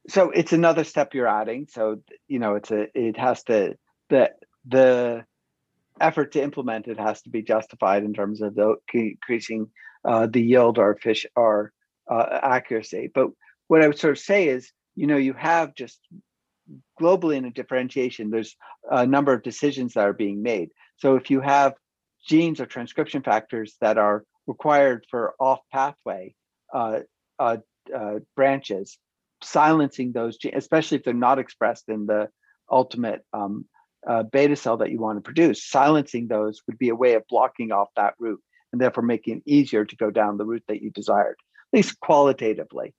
so 0.07 0.31
it's 0.31 0.53
another 0.53 0.83
step 0.83 1.13
you're 1.13 1.27
adding. 1.27 1.67
So 1.69 2.01
you 2.27 2.39
know, 2.39 2.55
it's 2.55 2.71
a 2.71 2.87
it 2.97 3.17
has 3.17 3.43
to 3.43 3.77
the 4.09 4.31
the 4.65 5.25
effort 5.99 6.31
to 6.31 6.41
implement 6.41 6.87
it 6.87 6.99
has 6.99 7.21
to 7.23 7.29
be 7.29 7.41
justified 7.41 8.03
in 8.03 8.13
terms 8.13 8.41
of 8.41 8.55
the 8.55 8.75
increasing 8.93 9.69
uh, 10.05 10.27
the 10.27 10.41
yield 10.41 10.79
our 10.79 10.95
fish 10.95 11.25
or 11.35 11.71
uh, 12.09 12.39
accuracy. 12.41 13.09
But 13.13 13.29
what 13.67 13.81
I 13.81 13.87
would 13.87 13.99
sort 13.99 14.11
of 14.11 14.19
say 14.19 14.47
is, 14.47 14.71
you 14.95 15.07
know, 15.07 15.17
you 15.17 15.33
have 15.33 15.75
just 15.75 15.99
globally 16.99 17.37
in 17.37 17.45
a 17.45 17.51
differentiation, 17.51 18.29
there's 18.29 18.55
a 18.89 19.05
number 19.05 19.33
of 19.33 19.43
decisions 19.43 19.93
that 19.93 20.07
are 20.07 20.13
being 20.13 20.41
made. 20.41 20.69
So 20.97 21.15
if 21.15 21.29
you 21.29 21.41
have 21.41 21.73
genes 22.27 22.59
or 22.59 22.65
transcription 22.65 23.23
factors 23.23 23.75
that 23.81 23.97
are 23.97 24.23
required 24.47 25.05
for 25.09 25.33
off 25.39 25.59
pathway 25.71 26.35
uh, 26.73 26.99
uh, 27.39 27.57
uh, 27.95 28.19
branches, 28.35 28.97
silencing 29.43 30.11
those, 30.11 30.37
especially 30.53 30.97
if 30.97 31.03
they're 31.03 31.13
not 31.13 31.39
expressed 31.39 31.89
in 31.89 32.05
the 32.05 32.29
ultimate 32.69 33.21
um, 33.33 33.65
uh, 34.07 34.23
beta 34.23 34.55
cell 34.55 34.77
that 34.77 34.91
you 34.91 34.99
want 34.99 35.17
to 35.17 35.21
produce, 35.21 35.67
silencing 35.67 36.27
those 36.27 36.61
would 36.67 36.77
be 36.77 36.89
a 36.89 36.95
way 36.95 37.13
of 37.13 37.23
blocking 37.27 37.71
off 37.71 37.89
that 37.95 38.13
route 38.19 38.41
and 38.71 38.81
therefore 38.81 39.03
making 39.03 39.37
it 39.37 39.43
easier 39.45 39.85
to 39.85 39.95
go 39.95 40.09
down 40.09 40.37
the 40.37 40.45
route 40.45 40.63
that 40.67 40.81
you 40.81 40.89
desired, 40.91 41.37
at 41.73 41.77
least 41.77 41.99
qualitatively. 41.99 42.93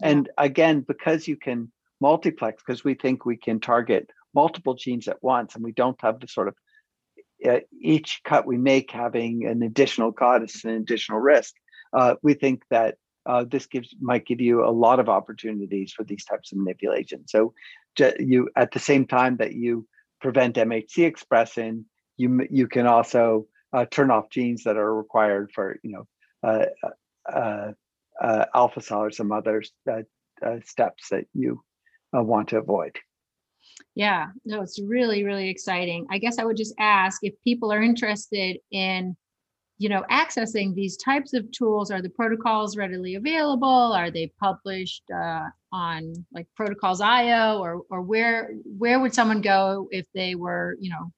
And 0.00 0.28
again, 0.38 0.80
because 0.80 1.26
you 1.26 1.36
can 1.36 1.72
multiplex, 2.00 2.62
because 2.64 2.84
we 2.84 2.94
think 2.94 3.24
we 3.24 3.36
can 3.36 3.60
target 3.60 4.10
multiple 4.34 4.74
genes 4.74 5.08
at 5.08 5.22
once, 5.22 5.54
and 5.54 5.64
we 5.64 5.72
don't 5.72 6.00
have 6.00 6.20
the 6.20 6.28
sort 6.28 6.48
of 6.48 6.54
uh, 7.48 7.60
each 7.80 8.20
cut 8.24 8.46
we 8.46 8.56
make 8.56 8.90
having 8.90 9.46
an 9.46 9.62
additional 9.62 10.12
cost 10.12 10.64
and 10.64 10.74
an 10.74 10.82
additional 10.82 11.20
risk. 11.20 11.54
Uh, 11.92 12.14
we 12.22 12.34
think 12.34 12.62
that 12.70 12.96
uh, 13.26 13.44
this 13.48 13.66
gives 13.66 13.94
might 14.00 14.26
give 14.26 14.40
you 14.40 14.64
a 14.64 14.70
lot 14.70 15.00
of 15.00 15.08
opportunities 15.08 15.92
for 15.92 16.04
these 16.04 16.24
types 16.24 16.52
of 16.52 16.58
manipulation. 16.58 17.26
So, 17.28 17.52
you 18.18 18.48
at 18.56 18.72
the 18.72 18.78
same 18.78 19.06
time 19.06 19.36
that 19.38 19.54
you 19.54 19.86
prevent 20.20 20.56
MHC 20.56 21.04
expression, 21.04 21.86
you 22.16 22.46
you 22.50 22.66
can 22.66 22.86
also 22.86 23.46
uh, 23.72 23.84
turn 23.90 24.10
off 24.10 24.30
genes 24.30 24.64
that 24.64 24.76
are 24.76 24.94
required 24.94 25.50
for 25.54 25.78
you 25.82 25.90
know 25.90 26.06
uh, 26.42 26.66
uh, 27.32 27.72
uh 28.20 28.44
alpha 28.54 28.80
cell 28.80 29.00
or 29.00 29.10
some 29.10 29.32
other 29.32 29.62
uh, 29.90 30.02
uh, 30.44 30.58
steps 30.64 31.08
that 31.10 31.26
you 31.34 31.62
want 32.12 32.48
to 32.48 32.58
avoid. 32.58 32.96
Yeah, 33.94 34.28
no, 34.44 34.62
it's 34.62 34.80
really 34.80 35.24
really 35.24 35.48
exciting. 35.48 36.06
I 36.10 36.18
guess 36.18 36.38
I 36.38 36.44
would 36.44 36.56
just 36.56 36.74
ask 36.78 37.20
if 37.22 37.34
people 37.44 37.72
are 37.72 37.82
interested 37.82 38.58
in 38.70 39.16
you 39.78 39.88
know 39.88 40.02
accessing 40.10 40.74
these 40.74 40.96
types 40.96 41.32
of 41.34 41.50
tools 41.52 41.90
are 41.90 42.02
the 42.02 42.10
protocols 42.10 42.76
readily 42.76 43.14
available 43.14 43.92
are 43.92 44.10
they 44.10 44.32
published 44.40 45.04
uh, 45.14 45.44
on 45.72 46.12
like 46.32 46.46
protocols 46.56 47.00
io 47.00 47.58
or 47.58 47.82
or 47.88 48.02
where 48.02 48.50
where 48.64 48.98
would 48.98 49.14
someone 49.14 49.40
go 49.40 49.88
if 49.92 50.04
they 50.14 50.34
were 50.34 50.76
you 50.80 50.90
know 50.90 51.12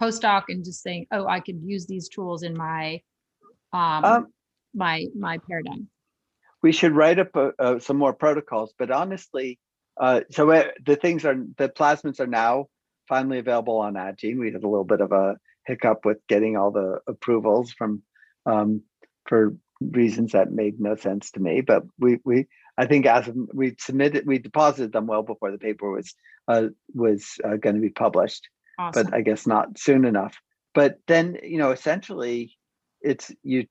postdoc 0.00 0.44
and 0.48 0.64
just 0.64 0.82
saying, 0.82 1.06
oh, 1.12 1.26
I 1.26 1.40
could 1.40 1.60
use 1.62 1.86
these 1.86 2.08
tools 2.08 2.42
in 2.42 2.56
my 2.56 3.00
um, 3.72 4.04
um 4.04 4.26
my 4.74 5.06
my 5.18 5.38
paradigm. 5.48 5.88
We 6.62 6.72
should 6.72 6.92
write 6.92 7.18
up 7.18 7.36
uh, 7.36 7.50
uh, 7.58 7.78
some 7.78 7.96
more 7.96 8.12
protocols, 8.12 8.72
but 8.78 8.90
honestly, 8.90 9.58
uh, 10.00 10.22
so 10.30 10.50
uh, 10.50 10.68
the 10.84 10.96
things 10.96 11.24
are 11.24 11.36
the 11.56 11.68
plasmids 11.68 12.20
are 12.20 12.26
now 12.26 12.66
finally 13.08 13.38
available 13.38 13.78
on 13.78 13.94
Agene. 13.94 14.38
We 14.38 14.52
had 14.52 14.62
a 14.62 14.68
little 14.68 14.84
bit 14.84 15.00
of 15.00 15.12
a 15.12 15.36
hiccup 15.66 16.04
with 16.04 16.18
getting 16.28 16.56
all 16.56 16.70
the 16.70 17.00
approvals 17.06 17.72
from 17.72 18.02
um, 18.46 18.82
for 19.26 19.56
reasons 19.80 20.32
that 20.32 20.50
made 20.50 20.80
no 20.80 20.96
sense 20.96 21.30
to 21.32 21.40
me. 21.40 21.60
But 21.60 21.84
we 21.98 22.18
we 22.24 22.46
I 22.76 22.86
think 22.86 23.06
as 23.06 23.28
we 23.52 23.76
submitted 23.78 24.26
we 24.26 24.38
deposited 24.38 24.92
them 24.92 25.06
well 25.06 25.22
before 25.22 25.50
the 25.50 25.58
paper 25.58 25.90
was 25.90 26.14
uh, 26.48 26.68
was 26.94 27.34
uh, 27.44 27.56
going 27.56 27.76
to 27.76 27.82
be 27.82 27.90
published 27.90 28.48
Awesome. 28.78 29.06
but 29.06 29.14
I 29.14 29.22
guess 29.22 29.46
not 29.46 29.78
soon 29.78 30.04
enough. 30.04 30.36
But 30.74 30.98
then, 31.06 31.38
you 31.42 31.58
know, 31.58 31.70
essentially, 31.70 32.56
it's 33.00 33.32
you. 33.42 33.66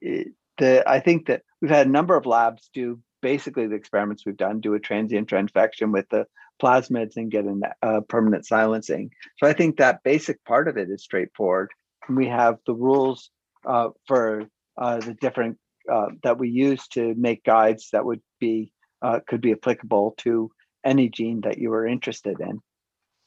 It, 0.00 0.28
the 0.58 0.88
I 0.88 1.00
think 1.00 1.26
that 1.26 1.42
we've 1.60 1.70
had 1.70 1.86
a 1.86 1.90
number 1.90 2.16
of 2.16 2.26
labs 2.26 2.70
do 2.72 3.00
basically 3.20 3.66
the 3.66 3.74
experiments 3.74 4.24
we've 4.24 4.36
done, 4.36 4.60
do 4.60 4.74
a 4.74 4.80
transient 4.80 5.28
transfection 5.28 5.92
with 5.92 6.08
the 6.10 6.26
plasmids 6.62 7.16
and 7.16 7.30
get 7.30 7.44
a 7.44 7.60
uh, 7.86 8.00
permanent 8.02 8.46
silencing. 8.46 9.10
So 9.38 9.48
I 9.48 9.52
think 9.52 9.76
that 9.76 10.02
basic 10.02 10.42
part 10.44 10.68
of 10.68 10.76
it 10.76 10.88
is 10.90 11.02
straightforward. 11.02 11.70
And 12.08 12.16
we 12.16 12.28
have 12.28 12.58
the 12.66 12.74
rules 12.74 13.30
uh, 13.66 13.88
for 14.06 14.44
uh, 14.78 14.98
the 14.98 15.14
different 15.14 15.58
uh, 15.92 16.06
that 16.22 16.38
we 16.38 16.48
use 16.48 16.86
to 16.88 17.14
make 17.16 17.44
guides 17.44 17.90
that 17.92 18.04
would 18.04 18.20
be 18.40 18.72
uh, 19.02 19.20
could 19.26 19.40
be 19.40 19.52
applicable 19.52 20.14
to 20.18 20.50
any 20.84 21.08
gene 21.08 21.42
that 21.42 21.58
you 21.58 21.72
are 21.72 21.86
interested 21.86 22.40
in. 22.40 22.60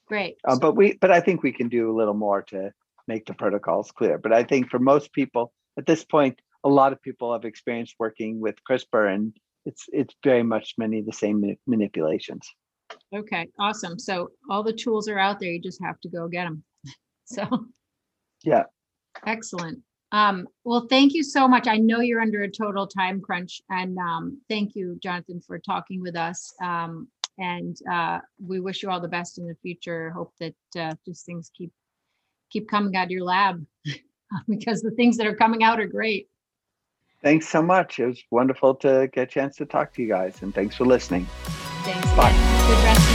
Great. 0.09 0.37
Uh, 0.45 0.57
but 0.57 0.75
we, 0.75 0.97
but 0.99 1.11
I 1.11 1.21
think 1.21 1.43
we 1.43 1.51
can 1.51 1.69
do 1.69 1.91
a 1.91 1.95
little 1.95 2.15
more 2.15 2.41
to 2.43 2.71
make 3.07 3.25
the 3.25 3.33
protocols 3.33 3.91
clear. 3.91 4.17
But 4.17 4.33
I 4.33 4.43
think 4.43 4.69
for 4.69 4.79
most 4.79 5.13
people 5.13 5.53
at 5.77 5.85
this 5.85 6.03
point, 6.03 6.39
a 6.63 6.69
lot 6.69 6.91
of 6.91 7.01
people 7.01 7.31
have 7.31 7.45
experience 7.45 7.93
working 7.97 8.39
with 8.41 8.55
CRISPR, 8.69 9.13
and 9.13 9.37
it's 9.65 9.85
it's 9.93 10.13
very 10.23 10.43
much 10.43 10.73
many 10.77 10.99
of 10.99 11.05
the 11.05 11.13
same 11.13 11.55
manipulations. 11.67 12.49
Okay, 13.15 13.47
awesome. 13.59 13.97
So 13.97 14.31
all 14.49 14.63
the 14.63 14.73
tools 14.73 15.07
are 15.07 15.19
out 15.19 15.39
there. 15.39 15.51
You 15.51 15.61
just 15.61 15.81
have 15.81 15.99
to 16.01 16.09
go 16.09 16.27
get 16.27 16.45
them. 16.45 16.63
So. 17.25 17.67
Yeah. 18.43 18.63
Excellent. 19.27 19.83
Um, 20.11 20.47
well, 20.63 20.87
thank 20.89 21.13
you 21.13 21.21
so 21.21 21.47
much. 21.47 21.67
I 21.67 21.77
know 21.77 21.99
you're 21.99 22.21
under 22.21 22.41
a 22.41 22.49
total 22.49 22.87
time 22.87 23.21
crunch 23.21 23.61
and, 23.69 23.99
um, 23.99 24.41
thank 24.49 24.75
you, 24.75 24.97
Jonathan, 25.03 25.39
for 25.39 25.59
talking 25.59 26.01
with 26.01 26.15
us. 26.15 26.51
Um, 26.59 27.07
and, 27.39 27.77
uh, 27.91 28.19
we 28.45 28.59
wish 28.59 28.83
you 28.83 28.89
all 28.89 29.01
the 29.01 29.07
best 29.07 29.37
in 29.37 29.47
the 29.47 29.55
future. 29.61 30.11
Hope 30.11 30.33
that, 30.39 30.55
uh, 30.77 30.93
just 31.05 31.25
things 31.25 31.51
keep, 31.55 31.71
keep 32.49 32.69
coming 32.69 32.95
out 32.95 33.05
of 33.05 33.11
your 33.11 33.23
lab 33.23 33.65
because 34.47 34.81
the 34.81 34.91
things 34.91 35.17
that 35.17 35.25
are 35.25 35.35
coming 35.35 35.63
out 35.63 35.79
are 35.79 35.87
great. 35.87 36.29
Thanks 37.21 37.49
so 37.49 37.61
much. 37.61 37.99
It 37.99 38.05
was 38.05 38.23
wonderful 38.31 38.75
to 38.75 39.09
get 39.11 39.23
a 39.23 39.31
chance 39.31 39.57
to 39.57 39.65
talk 39.65 39.93
to 39.95 40.01
you 40.01 40.07
guys, 40.07 40.41
and 40.41 40.53
thanks 40.55 40.75
for 40.75 40.85
listening. 40.85 41.27
Thanks. 41.83 42.07
Bye. 42.13 42.31
Good 42.67 42.83
rest 42.83 43.08